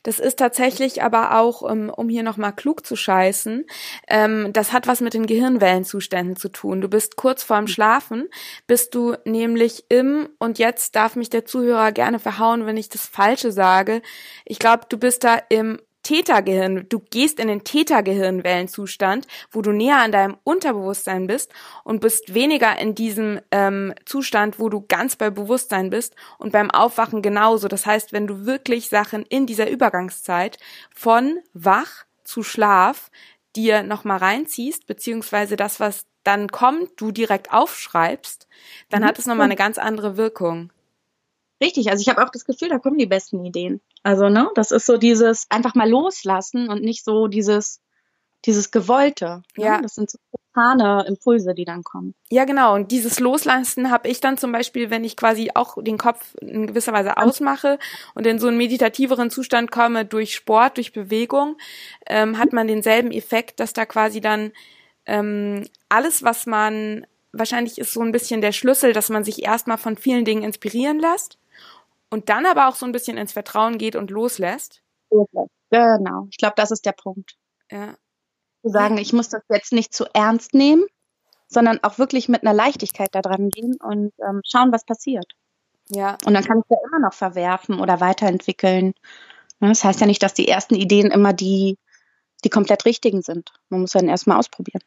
Das 0.03 0.19
ist 0.19 0.39
tatsächlich 0.39 1.03
aber 1.03 1.39
auch, 1.39 1.63
um, 1.63 1.91
um 1.91 2.09
hier 2.09 2.23
nochmal 2.23 2.55
klug 2.55 2.87
zu 2.87 2.97
scheißen, 2.97 3.67
ähm, 4.09 4.53
das 4.53 4.73
hat 4.73 4.87
was 4.87 5.01
mit 5.01 5.15
den 5.15 5.27
Gehirnwellenzuständen 5.27 6.37
zu 6.37 6.49
tun. 6.49 6.81
Du 6.81 6.89
bist 6.89 7.17
kurz 7.17 7.43
vorm 7.43 7.67
hm. 7.67 7.69
Schlafen, 7.69 8.29
bist 8.67 8.95
du 8.95 9.17
nämlich 9.25 9.85
im, 9.89 10.29
und 10.39 10.59
jetzt 10.59 10.95
darf 10.97 11.17
mich 11.17 11.31
der 11.31 11.45
Zuhörer 11.45 11.93
gerne 11.93 12.19
verhauen, 12.19 12.67
wenn 12.67 12.77
ich 12.77 12.89
das 12.89 13.07
Falsche 13.07 13.53
sage, 13.53 14.03
ich 14.45 14.59
glaube, 14.59 14.85
du 14.89 14.99
bist 14.99 15.25
da 15.25 15.39
im 15.49 15.79
Tätergehirn, 16.07 16.87
du 16.89 17.01
gehst 17.01 17.41
in 17.41 17.49
den 17.49 17.65
Tätergehirnwellenzustand, 17.65 19.27
wo 19.51 19.61
du 19.61 19.73
näher 19.73 19.99
an 19.99 20.13
deinem 20.13 20.37
Unterbewusstsein 20.45 21.27
bist 21.27 21.53
und 21.83 22.01
bist 22.01 22.33
weniger 22.33 22.79
in 22.79 22.95
diesem 22.95 23.41
ähm, 23.51 23.93
Zustand, 24.05 24.61
wo 24.61 24.69
du 24.69 24.85
ganz 24.87 25.17
bei 25.17 25.31
Bewusstsein 25.31 25.91
bist 25.91 26.15
und 26.39 26.53
beim 26.53 26.71
Aufwachen 26.71 27.23
genauso. 27.23 27.67
Das 27.67 27.87
heißt, 27.87 28.13
wenn 28.13 28.29
du 28.29 28.47
wirklich 28.47 28.89
Sachen 28.89 29.27
in 29.27 29.47
dieser 29.47 29.69
Übergangszeit 29.69 30.59
von 30.95 31.41
wach 31.55 32.05
zu 32.23 32.45
Schlaf 32.45 33.11
dir 33.57 33.83
nochmal 33.83 34.19
reinziehst, 34.19 34.87
beziehungsweise 34.87 35.57
das, 35.57 35.81
was 35.81 36.07
dann 36.23 36.47
kommt, 36.53 37.01
du 37.01 37.11
direkt 37.11 37.53
aufschreibst, 37.53 38.47
dann 38.91 39.03
mhm. 39.03 39.07
hat 39.07 39.19
es 39.19 39.27
nochmal 39.27 39.47
eine 39.47 39.57
ganz 39.57 39.77
andere 39.77 40.17
Wirkung. 40.17 40.71
Richtig, 41.61 41.91
also 41.91 42.03
ich 42.03 42.09
habe 42.09 42.23
auch 42.23 42.31
das 42.31 42.45
Gefühl, 42.45 42.69
da 42.69 42.79
kommen 42.79 42.99
die 42.99 43.07
besten 43.07 43.45
Ideen. 43.45 43.81
Also, 44.03 44.29
ne, 44.29 44.51
das 44.55 44.73
ist 44.73 44.87
so 44.87 44.99
dieses 44.99 45.47
einfach 45.49 45.75
mal 45.75 45.89
loslassen 45.89 46.69
und 46.69 46.83
nicht 46.83 47.05
so 47.05 47.29
dieses, 47.29 47.81
dieses 48.45 48.71
Gewollte. 48.71 49.43
Ne? 49.57 49.65
Ja. 49.65 49.81
Das 49.81 49.95
sind 49.95 50.11
so 50.11 50.19
spontane 50.29 51.07
Impulse, 51.07 51.55
die 51.55 51.65
dann 51.65 51.83
kommen. 51.83 52.15
Ja, 52.31 52.45
genau. 52.45 52.75
Und 52.75 52.93
dieses 52.93 53.21
Loslassen 53.21 53.91
habe 53.91 54.09
ich 54.09 54.21
dann 54.21 54.37
zum 54.37 54.53
Beispiel, 54.53 54.91
wenn 54.91 55.03
ich 55.03 55.17
quasi 55.17 55.51
auch 55.55 55.83
den 55.83 55.97
Kopf 55.97 56.35
in 56.41 56.67
gewisser 56.67 56.93
Weise 56.93 57.17
ausmache 57.17 57.79
und 58.15 58.27
in 58.27 58.39
so 58.39 58.49
einen 58.49 58.59
meditativeren 58.59 59.31
Zustand 59.31 59.71
komme 59.71 60.05
durch 60.05 60.35
Sport, 60.35 60.77
durch 60.77 60.93
Bewegung, 60.93 61.57
ähm, 62.07 62.39
hat 62.39 62.53
man 62.53 62.69
denselben 62.69 63.13
Effekt, 63.13 63.61
dass 63.61 63.73
da 63.73 63.87
quasi 63.87 64.21
dann 64.21 64.53
ähm, 65.07 65.67
alles, 65.89 66.23
was 66.23 66.47
man 66.47 67.07
wahrscheinlich 67.33 67.79
ist 67.79 67.93
so 67.93 68.03
ein 68.03 68.13
bisschen 68.13 68.41
der 68.41 68.53
Schlüssel, 68.53 68.93
dass 68.93 69.09
man 69.09 69.25
sich 69.25 69.43
erstmal 69.43 69.79
von 69.79 69.97
vielen 69.97 70.25
Dingen 70.25 70.43
inspirieren 70.43 70.99
lässt 70.99 71.39
und 72.11 72.29
dann 72.29 72.47
aber 72.47 72.69
auch 72.69 72.75
so 72.75 72.87
ein 72.87 72.93
bisschen 72.93 73.17
ins 73.17 73.33
Vertrauen 73.33 73.79
geht 73.79 73.97
und 73.97 74.11
loslässt. 74.11 74.83
Genau, 75.71 76.27
ich 76.31 76.37
glaube, 76.37 76.55
das 76.57 76.71
ist 76.71 76.87
der 76.87 76.93
Punkt. 76.93 77.37
Ja. 77.71 77.95
Zu 78.63 78.71
sagen, 78.71 78.99
ich 78.99 79.13
muss 79.13 79.29
das 79.29 79.43
jetzt 79.49 79.73
nicht 79.73 79.95
zu 79.95 80.07
ernst 80.13 80.55
nehmen, 80.55 80.85
sondern 81.49 81.83
auch 81.83 81.99
wirklich 81.99 82.29
mit 82.29 82.43
einer 82.43 82.55
Leichtigkeit 82.55 83.15
da 83.15 83.23
dran 83.23 83.51
gehen 83.51 83.77
und 83.81 84.13
ähm, 84.27 84.41
schauen, 84.45 84.73
was 84.73 84.85
passiert. 84.85 85.33
Ja. 85.89 86.19
Und 86.25 86.35
dann 86.35 86.45
kann 86.45 86.59
ich 86.59 86.71
ja 86.71 86.77
immer 86.89 87.01
noch 87.01 87.15
verwerfen 87.15 87.81
oder 87.81 88.01
weiterentwickeln. 88.01 88.95
Ne, 89.61 89.69
das 89.69 89.85
heißt 89.85 90.01
ja 90.01 90.07
nicht, 90.07 90.23
dass 90.23 90.35
die 90.35 90.49
ersten 90.49 90.75
Ideen 90.75 91.11
immer 91.11 91.33
die, 91.33 91.79
die 92.45 92.51
komplett 92.51 92.85
richtigen 92.85 93.23
sind. 93.23 93.53
Man 93.69 93.83
muss 93.83 93.93
dann 93.93 94.09
erstmal 94.09 94.39
ausprobieren. 94.39 94.83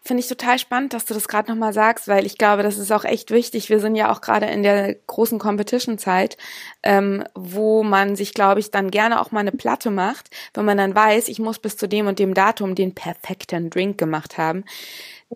Finde 0.00 0.22
ich 0.22 0.28
total 0.28 0.58
spannend, 0.58 0.94
dass 0.94 1.04
du 1.04 1.14
das 1.14 1.28
gerade 1.28 1.50
nochmal 1.50 1.72
sagst, 1.72 2.08
weil 2.08 2.24
ich 2.24 2.38
glaube, 2.38 2.62
das 2.62 2.78
ist 2.78 2.90
auch 2.90 3.04
echt 3.04 3.30
wichtig. 3.30 3.68
Wir 3.68 3.80
sind 3.80 3.96
ja 3.96 4.10
auch 4.10 4.20
gerade 4.20 4.46
in 4.46 4.62
der 4.62 4.94
großen 4.94 5.38
Competition-Zeit, 5.38 6.36
ähm, 6.82 7.24
wo 7.34 7.82
man 7.82 8.16
sich, 8.16 8.32
glaube 8.32 8.60
ich, 8.60 8.70
dann 8.70 8.90
gerne 8.90 9.20
auch 9.20 9.30
mal 9.30 9.40
eine 9.40 9.52
Platte 9.52 9.90
macht, 9.90 10.30
wenn 10.54 10.64
man 10.64 10.78
dann 10.78 10.94
weiß, 10.94 11.28
ich 11.28 11.38
muss 11.38 11.58
bis 11.58 11.76
zu 11.76 11.86
dem 11.86 12.06
und 12.06 12.18
dem 12.18 12.34
Datum 12.34 12.74
den 12.74 12.94
perfekten 12.94 13.70
Drink 13.70 13.98
gemacht 13.98 14.38
haben. 14.38 14.64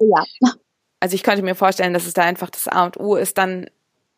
Ja. 0.01 0.25
Also 1.01 1.15
ich 1.15 1.23
könnte 1.23 1.43
mir 1.43 1.55
vorstellen, 1.55 1.93
dass 1.93 2.07
es 2.07 2.15
da 2.15 2.23
einfach 2.23 2.49
das 2.49 2.69
A 2.69 2.85
und 2.85 2.99
O 2.99 3.17
ist, 3.17 3.37
dann 3.37 3.69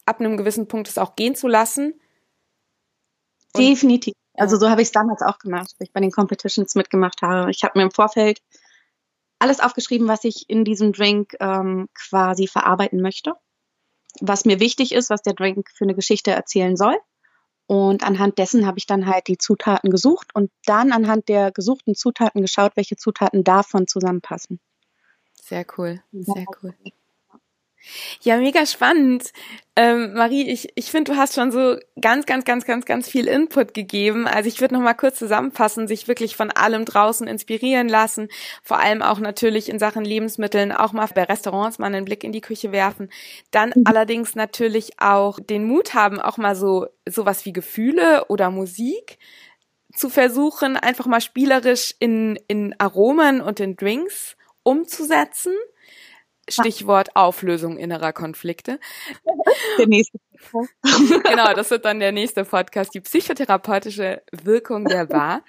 ab 0.06 0.20
einem 0.20 0.36
gewissen 0.36 0.68
Punkt 0.68 0.88
es 0.88 0.98
auch 0.98 1.16
gehen 1.16 1.34
zu 1.34 1.48
lassen. 1.48 1.94
Definitiv. 3.56 4.14
Also 4.34 4.58
so 4.58 4.68
habe 4.68 4.82
ich 4.82 4.88
es 4.88 4.92
damals 4.92 5.22
auch 5.22 5.38
gemacht, 5.38 5.74
weil 5.78 5.86
ich 5.86 5.92
bei 5.92 6.00
den 6.00 6.10
Competitions 6.10 6.74
mitgemacht 6.74 7.22
habe. 7.22 7.50
Ich 7.50 7.62
habe 7.64 7.78
mir 7.78 7.84
im 7.84 7.90
Vorfeld 7.90 8.40
alles 9.38 9.60
aufgeschrieben, 9.60 10.08
was 10.08 10.24
ich 10.24 10.48
in 10.48 10.64
diesem 10.64 10.92
Drink 10.92 11.34
ähm, 11.40 11.88
quasi 11.94 12.46
verarbeiten 12.46 13.00
möchte, 13.00 13.34
was 14.20 14.44
mir 14.44 14.60
wichtig 14.60 14.92
ist, 14.92 15.10
was 15.10 15.22
der 15.22 15.34
Drink 15.34 15.68
für 15.74 15.84
eine 15.84 15.94
Geschichte 15.94 16.30
erzählen 16.30 16.76
soll. 16.76 16.96
Und 17.66 18.06
anhand 18.06 18.38
dessen 18.38 18.66
habe 18.66 18.78
ich 18.78 18.86
dann 18.86 19.06
halt 19.06 19.26
die 19.26 19.38
Zutaten 19.38 19.90
gesucht 19.90 20.34
und 20.34 20.50
dann 20.66 20.92
anhand 20.92 21.28
der 21.28 21.50
gesuchten 21.50 21.94
Zutaten 21.94 22.42
geschaut, 22.42 22.72
welche 22.76 22.96
Zutaten 22.96 23.42
davon 23.42 23.86
zusammenpassen. 23.86 24.60
Sehr 25.32 25.64
cool, 25.76 26.02
sehr 26.12 26.44
cool. 26.62 26.74
Ja, 28.22 28.36
mega 28.38 28.66
spannend. 28.66 29.32
Ähm, 29.76 30.14
Marie, 30.14 30.48
ich, 30.48 30.68
ich 30.76 30.90
finde, 30.90 31.12
du 31.12 31.18
hast 31.18 31.34
schon 31.34 31.50
so 31.50 31.76
ganz, 32.00 32.26
ganz, 32.26 32.44
ganz, 32.44 32.64
ganz, 32.64 32.84
ganz 32.84 33.08
viel 33.08 33.26
Input 33.26 33.74
gegeben. 33.74 34.26
Also 34.26 34.48
ich 34.48 34.60
würde 34.60 34.74
noch 34.74 34.80
mal 34.80 34.94
kurz 34.94 35.18
zusammenfassen, 35.18 35.88
sich 35.88 36.06
wirklich 36.06 36.36
von 36.36 36.50
allem 36.52 36.84
draußen 36.84 37.26
inspirieren 37.26 37.88
lassen, 37.88 38.28
vor 38.62 38.78
allem 38.78 39.02
auch 39.02 39.18
natürlich 39.18 39.68
in 39.68 39.80
Sachen 39.80 40.04
Lebensmitteln, 40.04 40.70
auch 40.70 40.92
mal 40.92 41.08
bei 41.12 41.24
Restaurants 41.24 41.78
mal 41.78 41.86
einen 41.86 42.04
Blick 42.04 42.22
in 42.22 42.32
die 42.32 42.40
Küche 42.40 42.70
werfen. 42.70 43.10
Dann 43.50 43.72
mhm. 43.74 43.82
allerdings 43.84 44.36
natürlich 44.36 45.00
auch 45.00 45.40
den 45.40 45.64
Mut 45.64 45.94
haben, 45.94 46.20
auch 46.20 46.38
mal 46.38 46.54
so 46.54 46.86
sowas 47.08 47.44
wie 47.44 47.52
Gefühle 47.52 48.26
oder 48.28 48.50
Musik 48.50 49.18
zu 49.92 50.08
versuchen, 50.08 50.76
einfach 50.76 51.06
mal 51.06 51.20
spielerisch 51.20 51.94
in, 51.98 52.38
in 52.46 52.74
Aromen 52.78 53.40
und 53.40 53.60
in 53.60 53.76
Drinks 53.76 54.36
umzusetzen 54.62 55.52
Stichwort 56.48 57.16
Auflösung 57.16 57.76
innerer 57.78 58.12
Konflikte. 58.12 58.78
Der 59.78 59.86
nächste 59.86 60.18
genau, 61.24 61.52
das 61.54 61.70
wird 61.70 61.84
dann 61.84 62.00
der 62.00 62.12
nächste 62.12 62.44
Podcast, 62.44 62.94
die 62.94 63.00
psychotherapeutische 63.00 64.22
Wirkung 64.32 64.84
der 64.84 65.08
Wahr. 65.10 65.42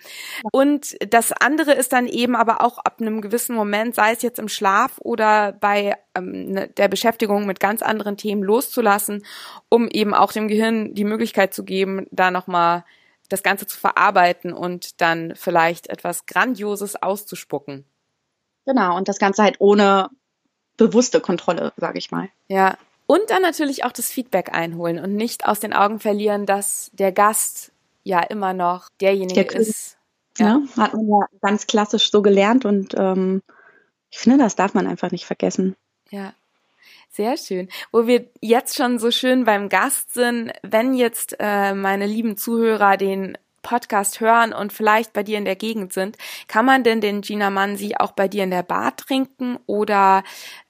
Und 0.51 0.95
das 1.11 1.31
andere 1.31 1.73
ist 1.73 1.93
dann 1.93 2.07
eben 2.07 2.35
aber 2.35 2.61
auch 2.61 2.77
ab 2.79 2.97
einem 2.99 3.21
gewissen 3.21 3.55
Moment, 3.55 3.95
sei 3.95 4.11
es 4.11 4.21
jetzt 4.21 4.39
im 4.39 4.47
Schlaf 4.47 4.97
oder 4.99 5.53
bei 5.53 5.95
ähm, 6.15 6.51
ne, 6.51 6.67
der 6.69 6.87
Beschäftigung 6.87 7.45
mit 7.45 7.59
ganz 7.59 7.81
anderen 7.81 8.17
Themen 8.17 8.43
loszulassen, 8.43 9.25
um 9.69 9.87
eben 9.87 10.13
auch 10.13 10.31
dem 10.31 10.47
Gehirn 10.47 10.93
die 10.93 11.03
Möglichkeit 11.03 11.53
zu 11.53 11.63
geben, 11.63 12.07
da 12.11 12.31
nochmal 12.31 12.85
das 13.29 13.43
Ganze 13.43 13.65
zu 13.65 13.77
verarbeiten 13.77 14.53
und 14.53 15.01
dann 15.01 15.33
vielleicht 15.35 15.87
etwas 15.87 16.25
Grandioses 16.27 16.95
auszuspucken. 17.01 17.85
Genau, 18.65 18.95
und 18.97 19.07
das 19.07 19.19
Ganze 19.19 19.43
halt 19.43 19.55
ohne 19.59 20.09
bewusste 20.77 21.21
Kontrolle, 21.21 21.73
sage 21.77 21.97
ich 21.97 22.11
mal. 22.11 22.29
Ja. 22.47 22.77
Und 23.07 23.21
dann 23.29 23.43
natürlich 23.43 23.83
auch 23.83 23.91
das 23.91 24.09
Feedback 24.09 24.53
einholen 24.53 24.97
und 24.99 25.15
nicht 25.15 25.45
aus 25.45 25.59
den 25.59 25.73
Augen 25.73 25.99
verlieren, 25.99 26.45
dass 26.45 26.89
der 26.93 27.11
Gast 27.11 27.71
ja 28.03 28.19
immer 28.19 28.53
noch 28.53 28.89
derjenige 28.99 29.45
der 29.45 29.55
ist. 29.55 29.97
Ja. 30.37 30.61
ja. 30.75 30.83
hat 30.83 30.93
man 30.93 31.07
ja 31.07 31.19
ganz 31.41 31.67
klassisch 31.67 32.09
so 32.09 32.21
gelernt 32.21 32.65
und 32.65 32.95
ähm, 32.97 33.41
ich 34.09 34.17
finde, 34.17 34.39
das 34.39 34.55
darf 34.55 34.73
man 34.73 34.87
einfach 34.87 35.11
nicht 35.11 35.25
vergessen. 35.25 35.75
Ja. 36.09 36.33
Sehr 37.11 37.37
schön. 37.37 37.69
Wo 37.93 38.07
wir 38.07 38.25
jetzt 38.41 38.75
schon 38.75 38.99
so 38.99 39.09
schön 39.09 39.45
beim 39.45 39.69
Gast 39.69 40.13
sind, 40.13 40.51
wenn 40.63 40.93
jetzt 40.93 41.37
äh, 41.39 41.73
meine 41.73 42.07
lieben 42.07 42.35
Zuhörer 42.35 42.97
den 42.97 43.37
Podcast 43.61 44.19
hören 44.19 44.53
und 44.53 44.73
vielleicht 44.73 45.13
bei 45.13 45.23
dir 45.23 45.37
in 45.37 45.45
der 45.45 45.55
Gegend 45.55 45.93
sind, 45.93 46.17
kann 46.47 46.65
man 46.65 46.83
denn 46.83 47.01
den 47.01 47.21
Gina 47.21 47.49
Mansi 47.49 47.95
auch 47.97 48.11
bei 48.11 48.27
dir 48.27 48.43
in 48.43 48.51
der 48.51 48.63
Bar 48.63 48.95
trinken 48.97 49.57
oder 49.65 50.23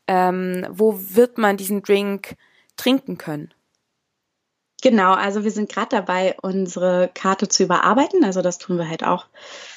ähm, 0.07 0.65
wo 0.69 0.99
wird 0.99 1.37
man 1.37 1.57
diesen 1.57 1.81
Drink 1.81 2.35
trinken 2.77 3.17
können? 3.17 3.53
Genau, 4.81 5.13
also 5.13 5.43
wir 5.43 5.51
sind 5.51 5.71
gerade 5.71 5.89
dabei, 5.89 6.35
unsere 6.41 7.09
Karte 7.13 7.47
zu 7.47 7.63
überarbeiten. 7.63 8.23
Also 8.23 8.41
das 8.41 8.57
tun 8.57 8.77
wir 8.77 8.87
halt 8.87 9.03
auch 9.03 9.25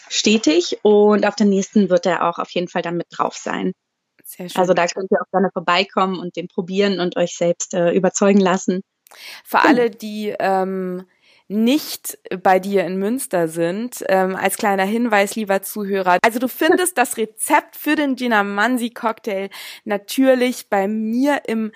stetig. 0.09 0.81
Und 0.83 1.27
auf 1.27 1.35
der 1.35 1.47
nächsten 1.47 1.89
wird 1.89 2.05
er 2.05 2.29
auch 2.29 2.39
auf 2.39 2.51
jeden 2.51 2.69
Fall 2.69 2.83
dann 2.83 2.97
mit 2.97 3.07
drauf 3.11 3.35
sein. 3.35 3.73
Sehr 4.25 4.49
schön. 4.49 4.61
Also 4.61 4.75
da 4.75 4.87
könnt 4.87 5.11
ihr 5.11 5.19
auch 5.23 5.31
gerne 5.31 5.51
vorbeikommen 5.51 6.19
und 6.19 6.37
den 6.37 6.49
probieren 6.49 7.01
und 7.01 7.17
euch 7.17 7.37
selbst 7.37 7.73
äh, 7.73 7.93
überzeugen 7.93 8.41
lassen. 8.41 8.83
Für 9.45 9.57
genau. 9.59 9.69
alle, 9.69 9.91
die 9.91 10.35
ähm, 10.39 11.07
nicht 11.49 12.19
bei 12.43 12.59
dir 12.59 12.85
in 12.85 12.99
Münster 12.99 13.49
sind, 13.49 14.05
ähm, 14.09 14.37
als 14.37 14.59
kleiner 14.59 14.85
Hinweis, 14.85 15.35
lieber 15.35 15.63
Zuhörer. 15.63 16.19
Also 16.23 16.39
du 16.39 16.49
findest 16.49 16.99
das 16.99 17.17
Rezept 17.17 17.75
für 17.75 17.97
den 17.97 18.17
Ginamansi 18.17 18.91
Cocktail 18.91 19.49
natürlich 19.85 20.69
bei 20.69 20.87
mir 20.87 21.43
im 21.47 21.73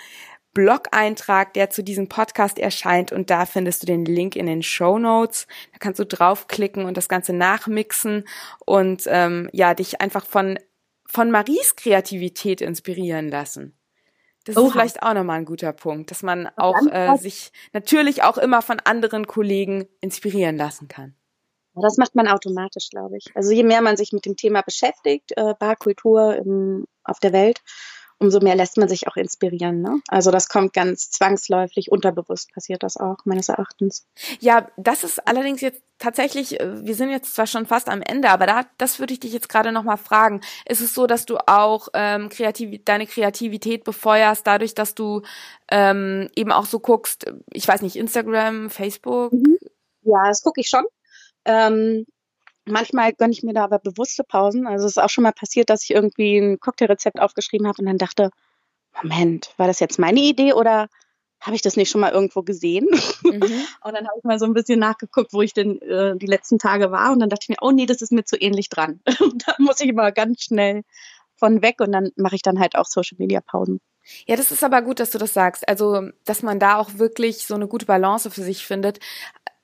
Blog-Eintrag, 0.53 1.55
der 1.55 1.71
zu 1.71 1.83
diesem 1.83 2.09
Podcast 2.09 2.59
erscheint 2.59 3.11
und 3.11 3.31
da 3.31 3.47
findest 3.47 3.83
du 3.83 3.87
den 3.87 4.05
Link 4.05 4.37
in 4.37 4.45
den 4.45 4.63
Show 4.63 4.99
Notes. 4.99 5.47
Da 5.73 5.79
kannst 5.79 5.99
du 5.99 6.05
draufklicken 6.05 6.85
und 6.85 6.99
das 6.99 7.09
Ganze 7.09 7.33
nachmixen 7.33 8.25
und 8.67 9.05
ähm, 9.07 9.49
ja 9.53 9.75
dich 9.75 10.01
einfach 10.01 10.27
von 10.27 10.59
von 11.07 11.31
Maries 11.31 11.77
Kreativität 11.77 12.63
inspirieren 12.63 13.29
lassen. 13.29 13.77
Das 14.45 14.57
Oha. 14.57 14.67
ist 14.67 14.73
vielleicht 14.73 15.03
auch 15.03 15.15
nochmal 15.15 15.39
ein 15.39 15.45
guter 15.45 15.73
Punkt, 15.73 16.11
dass 16.11 16.23
man 16.23 16.49
auch 16.57 16.87
äh, 16.91 17.17
sich 17.17 17.53
natürlich 17.73 18.23
auch 18.23 18.39
immer 18.39 18.63
von 18.63 18.81
anderen 18.81 19.27
Kollegen 19.27 19.87
inspirieren 20.01 20.57
lassen 20.57 20.89
kann. 20.89 21.15
Das 21.75 21.97
macht 21.97 22.15
man 22.15 22.29
automatisch, 22.29 22.91
glaube 22.91 23.17
ich. 23.17 23.35
Also 23.35 23.53
je 23.53 23.63
mehr 23.63 23.81
man 23.81 23.97
sich 23.97 24.13
mit 24.13 24.27
dem 24.27 24.37
Thema 24.37 24.63
beschäftigt, 24.63 25.33
äh, 25.37 25.55
Barkultur 25.59 26.37
im, 26.37 26.87
auf 27.03 27.19
der 27.19 27.33
Welt, 27.33 27.61
umso 28.23 28.41
mehr 28.41 28.55
lässt 28.55 28.79
man 28.79 28.89
sich 28.89 29.09
auch 29.09 29.17
inspirieren. 29.17 29.83
Ne? 29.83 30.01
Also 30.09 30.31
das 30.31 30.49
kommt 30.49 30.73
ganz 30.73 31.11
zwangsläufig, 31.11 31.91
unterbewusst 31.91 32.53
passiert 32.53 32.83
das 32.83 32.97
auch, 32.97 33.19
meines 33.25 33.49
Erachtens. 33.49 34.07
Ja, 34.41 34.69
das 34.77 35.05
ist 35.05 35.27
allerdings 35.27 35.61
jetzt 35.61 35.83
tatsächlich, 35.99 36.61
äh, 36.61 36.85
wir 36.85 36.95
sind 36.95 37.11
jetzt 37.11 37.35
zwar 37.35 37.47
schon 37.47 37.67
fast 37.67 37.89
am 37.89 38.01
Ende, 38.01 38.31
aber 38.31 38.47
da, 38.47 38.63
das 38.79 39.01
würde 39.01 39.13
ich 39.13 39.21
dich 39.21 39.33
jetzt 39.33 39.49
gerade 39.49 39.73
nochmal 39.73 39.97
fragen. 39.97 40.41
Ist 40.67 40.81
es 40.81 40.95
so, 40.95 41.07
dass 41.07 41.27
du 41.27 41.37
auch 41.47 41.89
ähm, 41.95 42.29
kreativ, 42.29 42.85
deine 42.85 43.07
Kreativität 43.07 43.85
befeuerst, 43.85 44.47
dadurch, 44.47 44.75
dass 44.75 44.95
du 44.95 45.23
ähm, 45.71 46.29
eben 46.37 46.53
auch 46.53 46.67
so 46.67 46.79
guckst, 46.79 47.27
ich 47.53 47.67
weiß 47.67 47.83
nicht, 47.83 47.97
Instagram, 47.97 48.71
Facebook? 48.71 49.33
Mhm. 49.33 49.59
Ja, 50.03 50.25
das 50.27 50.43
gucke 50.43 50.61
ich 50.61 50.69
schon. 50.69 50.85
Ähm, 51.45 52.07
Manchmal 52.65 53.13
gönne 53.13 53.33
ich 53.33 53.43
mir 53.43 53.55
da 53.55 53.65
aber 53.65 53.79
bewusste 53.79 54.23
Pausen. 54.25 54.67
Also 54.67 54.87
es 54.87 54.93
ist 54.93 55.03
auch 55.03 55.11
schon 55.11 55.25
mal 55.25 55.33
passiert, 55.33 55.69
dass 55.71 55.83
ich 55.83 55.91
irgendwie 55.91 56.39
ein 56.39 56.61
Cocktailrezept 56.61 57.21
aufgeschrieben 57.21 57.67
habe 57.67 57.79
und 57.81 57.87
dann 57.87 57.99
dachte, 57.99 58.31
Moment, 59.03 59.53
war 59.57 59.67
das 59.67 59.81
jetzt 59.81 59.99
meine 59.99 60.21
Idee 60.21 60.53
oder 60.53 60.89
habe 61.41 61.57
ich 61.57 61.63
das 61.63 61.77
nicht 61.77 61.91
schon 61.91 62.01
mal 62.01 62.13
irgendwo 62.13 62.43
gesehen? 62.43 62.87
Mhm. 63.25 63.43
und 63.83 63.95
dann 63.95 64.07
habe 64.07 64.19
ich 64.19 64.25
mal 64.25 64.39
so 64.39 64.45
ein 64.45 64.55
bisschen 64.55 64.79
nachgeguckt, 64.79 65.33
wo 65.33 65.43
ich 65.43 65.55
denn 65.55 65.81
äh, 65.83 66.17
die 66.17 66.27
letzten 66.27 66.59
Tage 66.59 66.93
war 66.93 67.13
und 67.13 67.19
dann 67.19 67.31
dachte 67.31 67.45
ich 67.45 67.49
mir, 67.49 67.57
oh 67.61 67.73
nee, 67.73 67.87
das 67.87 68.01
ist 68.01 68.13
mir 68.13 68.25
zu 68.25 68.41
ähnlich 68.41 68.69
dran. 68.69 69.01
da 69.07 69.55
muss 69.59 69.81
ich 69.81 69.89
immer 69.89 70.13
ganz 70.13 70.43
schnell 70.43 70.83
von 71.35 71.63
weg 71.63 71.81
und 71.81 71.91
dann 71.91 72.11
mache 72.17 72.37
ich 72.37 72.43
dann 72.43 72.61
halt 72.61 72.77
auch 72.77 72.87
Social 72.87 73.17
Media 73.19 73.41
Pausen. 73.41 73.81
Ja, 74.27 74.37
das 74.37 74.53
ist 74.53 74.63
aber 74.63 74.83
gut, 74.83 75.01
dass 75.01 75.11
du 75.11 75.19
das 75.19 75.35
sagst. 75.35 75.69
Also, 75.69 76.11
dass 76.25 76.43
man 76.43 76.59
da 76.59 76.77
auch 76.77 76.99
wirklich 76.99 77.47
so 77.47 77.55
eine 77.55 77.69
gute 77.69 77.87
Balance 77.87 78.31
für 78.31 78.43
sich 78.43 78.67
findet 78.67 78.99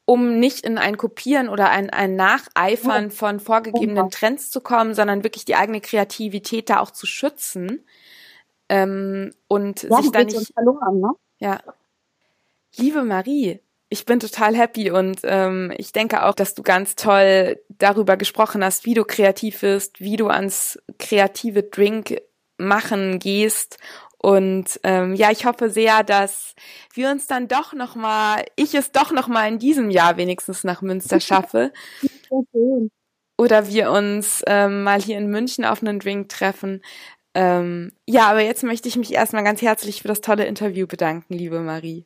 um 0.09 0.39
nicht 0.41 0.65
in 0.65 0.79
ein 0.79 0.97
Kopieren 0.97 1.51
oder 1.51 1.69
ein, 1.69 1.91
ein 1.91 2.17
Nacheifern 2.17 3.11
von 3.11 3.41
vorgegebenen 3.41 4.09
Trends 4.09 4.51
zu 4.51 4.63
kommen, 4.63 4.95
sondern 4.95 5.23
wirklich 5.23 5.45
die 5.45 5.55
eigene 5.55 5.83
Kreativität 5.83 6.71
da 6.71 6.81
auch 6.81 6.93
zu 6.93 7.05
schützen 7.05 7.85
ähm, 8.71 9.35
und 9.49 9.83
ja, 9.83 10.01
sich 10.01 10.11
da 10.11 10.25
nicht 10.25 10.55
verloren, 10.55 11.01
ne? 11.01 11.11
ja 11.41 11.61
liebe 12.77 13.05
Marie 13.05 13.61
ich 13.91 14.07
bin 14.07 14.19
total 14.19 14.57
happy 14.57 14.91
und 14.91 15.21
ähm, 15.25 15.73
ich 15.77 15.93
denke 15.93 16.25
auch, 16.25 16.35
dass 16.35 16.55
du 16.55 16.63
ganz 16.63 16.95
toll 16.95 17.59
darüber 17.69 18.17
gesprochen 18.17 18.63
hast, 18.65 18.85
wie 18.85 18.95
du 18.95 19.05
kreativ 19.05 19.61
bist, 19.61 20.01
wie 20.01 20.17
du 20.17 20.29
ans 20.29 20.79
kreative 20.99 21.63
Drink 21.63 22.21
machen 22.59 23.19
gehst 23.19 23.79
und 24.21 24.81
ähm, 24.83 25.15
ja, 25.15 25.31
ich 25.31 25.47
hoffe 25.47 25.71
sehr, 25.71 26.03
dass 26.03 26.55
wir 26.93 27.11
uns 27.11 27.27
dann 27.29 27.47
doch 27.47 27.73
noch 27.73 27.95
mal, 27.95 28.45
ich 28.57 28.75
es 28.75 28.91
doch 28.91 29.13
noch 29.13 29.29
mal 29.29 29.47
in 29.47 29.59
diesem 29.59 29.91
Jahr 29.91 30.17
wenigstens 30.17 30.65
nach 30.65 30.83
Münster 30.83 31.21
schaffe. 31.21 31.73
Oder 33.39 33.69
wir 33.69 33.93
uns 33.93 34.43
ähm, 34.47 34.83
mal 34.83 35.01
hier 35.01 35.17
in 35.19 35.31
München 35.31 35.65
auf 35.65 35.83
einen 35.83 36.01
Drink 36.01 36.29
treffen. 36.29 36.83
Ähm, 37.35 37.93
ja, 38.07 38.29
aber 38.29 38.41
jetzt 38.41 38.65
möchte 38.65 38.89
ich 38.89 38.97
mich 38.97 39.15
erstmal 39.15 39.45
ganz 39.45 39.63
herzlich 39.63 40.03
für 40.03 40.09
das 40.09 40.21
tolle 40.21 40.47
Interview 40.47 40.89
bedanken, 40.89 41.35
liebe 41.35 41.61
Marie. 41.61 42.05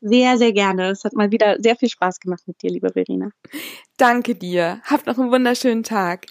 Sehr, 0.00 0.38
sehr 0.38 0.52
gerne. 0.52 0.90
Es 0.90 1.04
hat 1.04 1.12
mal 1.12 1.30
wieder 1.30 1.60
sehr 1.60 1.76
viel 1.76 1.90
Spaß 1.90 2.18
gemacht 2.18 2.42
mit 2.46 2.60
dir, 2.62 2.70
liebe 2.70 2.90
Verena. 2.92 3.30
Danke 3.98 4.34
dir. 4.34 4.80
Habt 4.84 5.06
noch 5.06 5.18
einen 5.18 5.30
wunderschönen 5.30 5.84
Tag. 5.84 6.26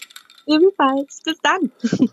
Ebenfalls. 0.46 1.22
Bis 1.24 1.38
dann. 1.40 1.72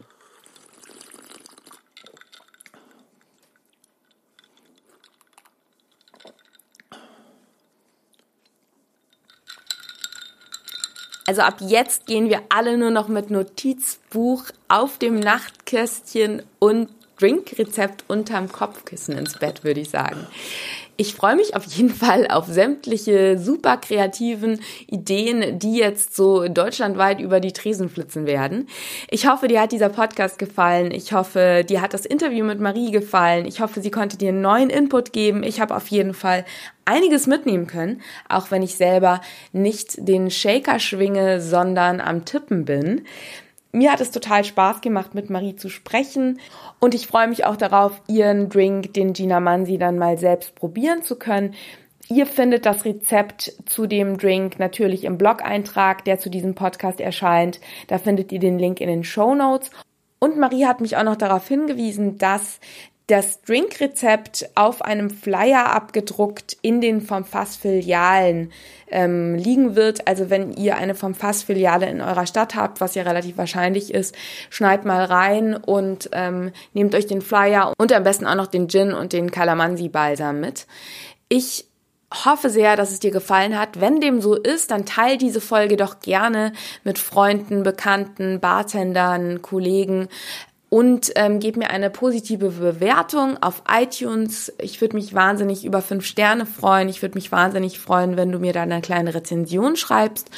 Also 11.30 11.42
ab 11.42 11.58
jetzt 11.60 12.06
gehen 12.06 12.30
wir 12.30 12.42
alle 12.48 12.78
nur 12.78 12.90
noch 12.90 13.10
mit 13.10 13.30
Notizbuch 13.30 14.46
auf 14.70 14.98
dem 14.98 15.20
Nachtkästchen 15.20 16.42
und 16.58 16.90
Drinkrezept 17.20 18.06
unterm 18.08 18.52
Kopfkissen 18.52 19.18
ins 19.18 19.38
Bett, 19.38 19.64
würde 19.64 19.80
ich 19.80 19.90
sagen. 19.90 20.28
Ich 21.00 21.14
freue 21.14 21.36
mich 21.36 21.56
auf 21.56 21.64
jeden 21.66 21.92
Fall 21.94 22.28
auf 22.28 22.48
sämtliche 22.48 23.38
super 23.38 23.78
kreativen 23.78 24.60
Ideen, 24.88 25.60
die 25.60 25.78
jetzt 25.78 26.16
so 26.16 26.48
deutschlandweit 26.48 27.20
über 27.20 27.40
die 27.40 27.54
Tresen 27.54 27.90
flitzen 27.90 28.26
werden. 28.26 28.68
Ich 29.12 29.28
hoffe, 29.28 29.48
dir 29.48 29.62
hat 29.62 29.72
dieser 29.72 29.90
Podcast 29.90 30.40
gefallen. 30.40 30.92
Ich 30.92 31.14
hoffe, 31.14 31.64
dir 31.68 31.82
hat 31.82 31.94
das 31.94 32.08
Interview 32.08 32.44
mit 32.44 32.60
Marie 32.60 32.90
gefallen. 32.90 33.46
Ich 33.46 33.62
hoffe, 33.62 33.80
sie 33.80 33.92
konnte 33.92 34.18
dir 34.18 34.30
einen 34.30 34.42
neuen 34.42 34.72
Input 34.72 35.14
geben. 35.14 35.44
Ich 35.44 35.62
habe 35.62 35.76
auf 35.76 35.88
jeden 35.88 36.16
Fall 36.16 36.46
einiges 36.86 37.28
mitnehmen 37.28 37.68
können, 37.68 38.02
auch 38.28 38.50
wenn 38.50 38.64
ich 38.64 38.76
selber 38.76 39.22
nicht 39.52 39.96
den 40.00 40.32
Shaker 40.32 40.80
schwinge, 40.80 41.42
sondern 41.42 42.02
am 42.02 42.26
Tippen 42.26 42.66
bin. 42.66 43.06
Mir 43.78 43.92
hat 43.92 44.02
es 44.02 44.10
total 44.10 44.44
Spaß 44.44 44.82
gemacht, 44.82 45.14
mit 45.14 45.30
Marie 45.30 45.56
zu 45.56 45.70
sprechen 45.70 46.40
und 46.80 46.96
ich 46.96 47.06
freue 47.06 47.28
mich 47.28 47.46
auch 47.46 47.56
darauf, 47.56 48.02
ihren 48.08 48.50
Drink, 48.50 48.96
den 48.96 49.14
Gina 49.14 49.40
Mansi, 49.40 49.78
dann 49.78 50.00
mal 50.00 50.18
selbst 50.18 50.56
probieren 50.56 51.04
zu 51.04 51.16
können. 51.16 51.54
Ihr 52.10 52.26
findet 52.26 52.66
das 52.66 52.86
Rezept 52.86 53.54
zu 53.68 53.86
dem 53.86 54.18
Drink 54.18 54.58
natürlich 54.58 55.04
im 55.04 55.20
Blog-Eintrag, 55.20 56.04
der 56.06 56.18
zu 56.18 56.32
diesem 56.32 56.56
Podcast 56.56 57.00
erscheint. 57.00 57.60
Da 57.86 58.00
findet 58.00 58.32
ihr 58.32 58.40
den 58.40 58.58
Link 58.58 58.82
in 58.82 58.88
den 58.88 59.04
Show 59.04 59.36
Notes. 59.36 59.70
Und 60.18 60.40
Marie 60.40 60.66
hat 60.66 60.82
mich 60.82 60.98
auch 60.98 61.04
noch 61.04 61.16
darauf 61.16 61.48
hingewiesen, 61.48 62.18
dass 62.18 62.60
das 63.08 63.42
Drinkrezept 63.42 64.50
auf 64.56 64.82
einem 64.82 65.10
Flyer 65.10 65.72
abgedruckt 65.72 66.58
in 66.62 66.82
den 66.82 67.02
vom 67.02 67.24
Fass 67.24 67.56
Filialen 67.56 68.52
ähm, 68.90 69.36
liegen 69.36 69.78
wird. 69.78 70.08
Also 70.08 70.30
wenn 70.30 70.52
ihr 70.52 70.76
eine 70.76 70.94
vom 70.94 71.16
Fass 71.16 71.44
Filiale 71.44 71.90
in 71.90 72.02
eurer 72.02 72.28
Stadt 72.28 72.56
habt, 72.56 72.82
was 72.82 72.96
ja 72.96 73.04
relativ 73.04 73.38
wahrscheinlich 73.38 73.94
ist, 73.94 74.14
schneid 74.50 74.84
mal 74.84 75.06
rein 75.06 75.56
und 75.56 76.10
ähm, 76.12 76.52
nehmt 76.74 76.96
euch 76.96 77.08
den 77.08 77.22
Flyer 77.22 77.74
und 77.78 77.94
am 77.94 78.04
besten 78.04 78.28
auch 78.28 78.36
noch 78.36 78.48
den 78.48 78.68
Gin 78.68 78.92
und 78.92 79.14
den 79.14 79.32
Calamansi 79.32 79.88
Balsam 79.88 80.42
mit. 80.42 80.68
Ich 81.30 81.66
hoffe 82.14 82.50
sehr, 82.50 82.76
dass 82.78 82.92
es 82.92 83.00
dir 83.00 83.12
gefallen 83.12 83.60
hat. 83.60 83.82
Wenn 83.82 84.00
dem 84.00 84.22
so 84.22 84.36
ist, 84.36 84.72
dann 84.72 84.86
teil 84.86 85.18
diese 85.18 85.42
Folge 85.42 85.76
doch 85.76 86.00
gerne 86.00 86.54
mit 86.84 87.00
Freunden, 87.00 87.64
Bekannten, 87.64 88.40
Bartendern, 88.40 89.42
Kollegen 89.42 90.08
und 90.70 91.12
ähm, 91.16 91.40
gebt 91.40 91.58
mir 91.58 91.70
eine 91.70 91.90
positive 91.90 92.50
Bewertung 92.50 93.42
auf 93.42 93.64
iTunes. 93.70 94.52
Ich 94.60 94.82
würde 94.82 94.98
mich 94.98 95.14
wahnsinnig 95.14 95.64
über 95.64 95.82
fünf 95.82 96.06
Sterne 96.06 96.46
freuen. 96.46 96.90
Ich 96.90 97.02
würde 97.02 97.16
mich 97.16 97.32
wahnsinnig 97.32 97.80
freuen, 97.80 98.18
wenn 98.18 98.32
du 98.32 98.40
mir 98.40 98.54
da 98.54 98.64
eine 98.64 98.82
kleine 98.82 99.14
Rezension 99.14 99.78
schreibst. 99.78 100.30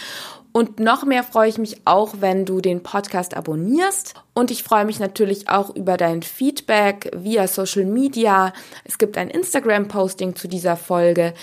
Und 0.51 0.79
noch 0.79 1.05
mehr 1.05 1.23
freue 1.23 1.49
ich 1.49 1.57
mich 1.57 1.81
auch, 1.85 2.15
wenn 2.19 2.45
du 2.45 2.59
den 2.59 2.81
Podcast 2.81 3.35
abonnierst. 3.35 4.15
Und 4.33 4.49
ich 4.49 4.63
freue 4.63 4.85
mich 4.85 4.99
natürlich 4.99 5.47
auch 5.47 5.75
über 5.75 5.95
dein 5.95 6.23
Feedback 6.23 7.11
via 7.15 7.47
Social 7.47 7.85
Media. 7.85 8.53
Es 8.83 8.97
gibt 8.97 9.17
ein 9.17 9.29
Instagram-Posting 9.29 10.35
zu 10.35 10.47
dieser 10.47 10.75
Folge 10.75 11.33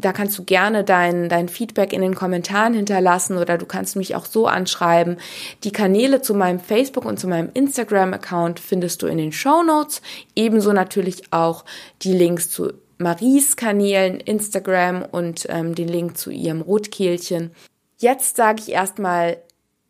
da 0.00 0.12
kannst 0.12 0.38
du 0.38 0.44
gerne 0.44 0.84
dein, 0.84 1.28
dein 1.28 1.48
Feedback 1.48 1.92
in 1.92 2.00
den 2.00 2.14
Kommentaren 2.14 2.72
hinterlassen 2.72 3.36
oder 3.36 3.58
du 3.58 3.66
kannst 3.66 3.96
mich 3.96 4.14
auch 4.14 4.26
so 4.26 4.46
anschreiben. 4.46 5.18
Die 5.64 5.72
Kanäle 5.72 6.22
zu 6.22 6.34
meinem 6.34 6.60
Facebook 6.60 7.04
und 7.04 7.18
zu 7.18 7.26
meinem 7.26 7.50
Instagram-Account 7.52 8.60
findest 8.60 9.02
du 9.02 9.08
in 9.08 9.18
den 9.18 9.32
Show 9.32 9.62
Notes. 9.62 10.00
Ebenso 10.36 10.72
natürlich 10.72 11.32
auch 11.32 11.64
die 12.02 12.12
Links 12.12 12.50
zu 12.50 12.72
Maries 12.98 13.56
Kanälen, 13.56 14.20
Instagram 14.20 15.04
und 15.04 15.46
ähm, 15.48 15.74
den 15.74 15.88
Link 15.88 16.16
zu 16.16 16.30
ihrem 16.30 16.60
Rotkehlchen. 16.60 17.52
Jetzt 17.98 18.36
sage 18.36 18.60
ich 18.60 18.72
erstmal 18.72 19.38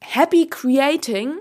Happy 0.01 0.47
Creating. 0.49 1.33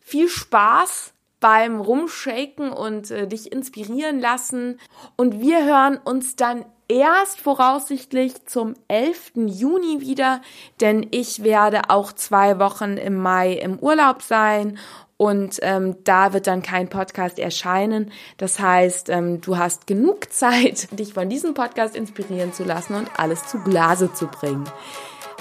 Viel 0.00 0.28
Spaß 0.28 1.12
beim 1.40 1.80
Rumshaken 1.80 2.70
und 2.72 3.10
äh, 3.10 3.26
dich 3.26 3.52
inspirieren 3.52 4.20
lassen. 4.20 4.78
Und 5.16 5.40
wir 5.40 5.64
hören 5.64 5.96
uns 5.96 6.36
dann 6.36 6.64
erst 6.90 7.40
voraussichtlich 7.40 8.44
zum 8.46 8.74
11. 8.88 9.32
Juni 9.46 10.00
wieder, 10.00 10.42
denn 10.80 11.06
ich 11.12 11.44
werde 11.44 11.82
auch 11.88 12.12
zwei 12.12 12.58
Wochen 12.58 12.96
im 12.96 13.16
Mai 13.16 13.52
im 13.52 13.78
Urlaub 13.78 14.22
sein 14.22 14.78
und 15.16 15.58
ähm, 15.62 15.96
da 16.04 16.32
wird 16.32 16.46
dann 16.46 16.62
kein 16.62 16.88
Podcast 16.88 17.38
erscheinen. 17.38 18.10
Das 18.38 18.58
heißt, 18.58 19.08
ähm, 19.10 19.40
du 19.40 19.56
hast 19.56 19.86
genug 19.86 20.32
Zeit, 20.32 20.88
dich 20.98 21.14
von 21.14 21.28
diesem 21.28 21.54
Podcast 21.54 21.94
inspirieren 21.94 22.52
zu 22.52 22.64
lassen 22.64 22.94
und 22.94 23.08
alles 23.18 23.46
zu 23.46 23.58
Blase 23.58 24.12
zu 24.12 24.26
bringen. 24.26 24.64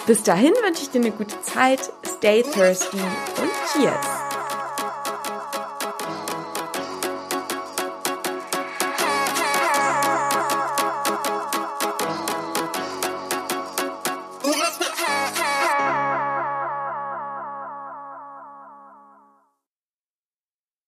Bis 0.06 0.24
dahin 0.24 0.54
wünsche 0.64 0.84
ich 0.84 0.92
dir 0.92 1.02
eine 1.02 1.12
gute 1.12 1.42
Zeit, 1.42 1.80
stay 2.06 2.44
thirsty 2.44 2.98
und 2.98 3.52
cheers! 3.74 4.29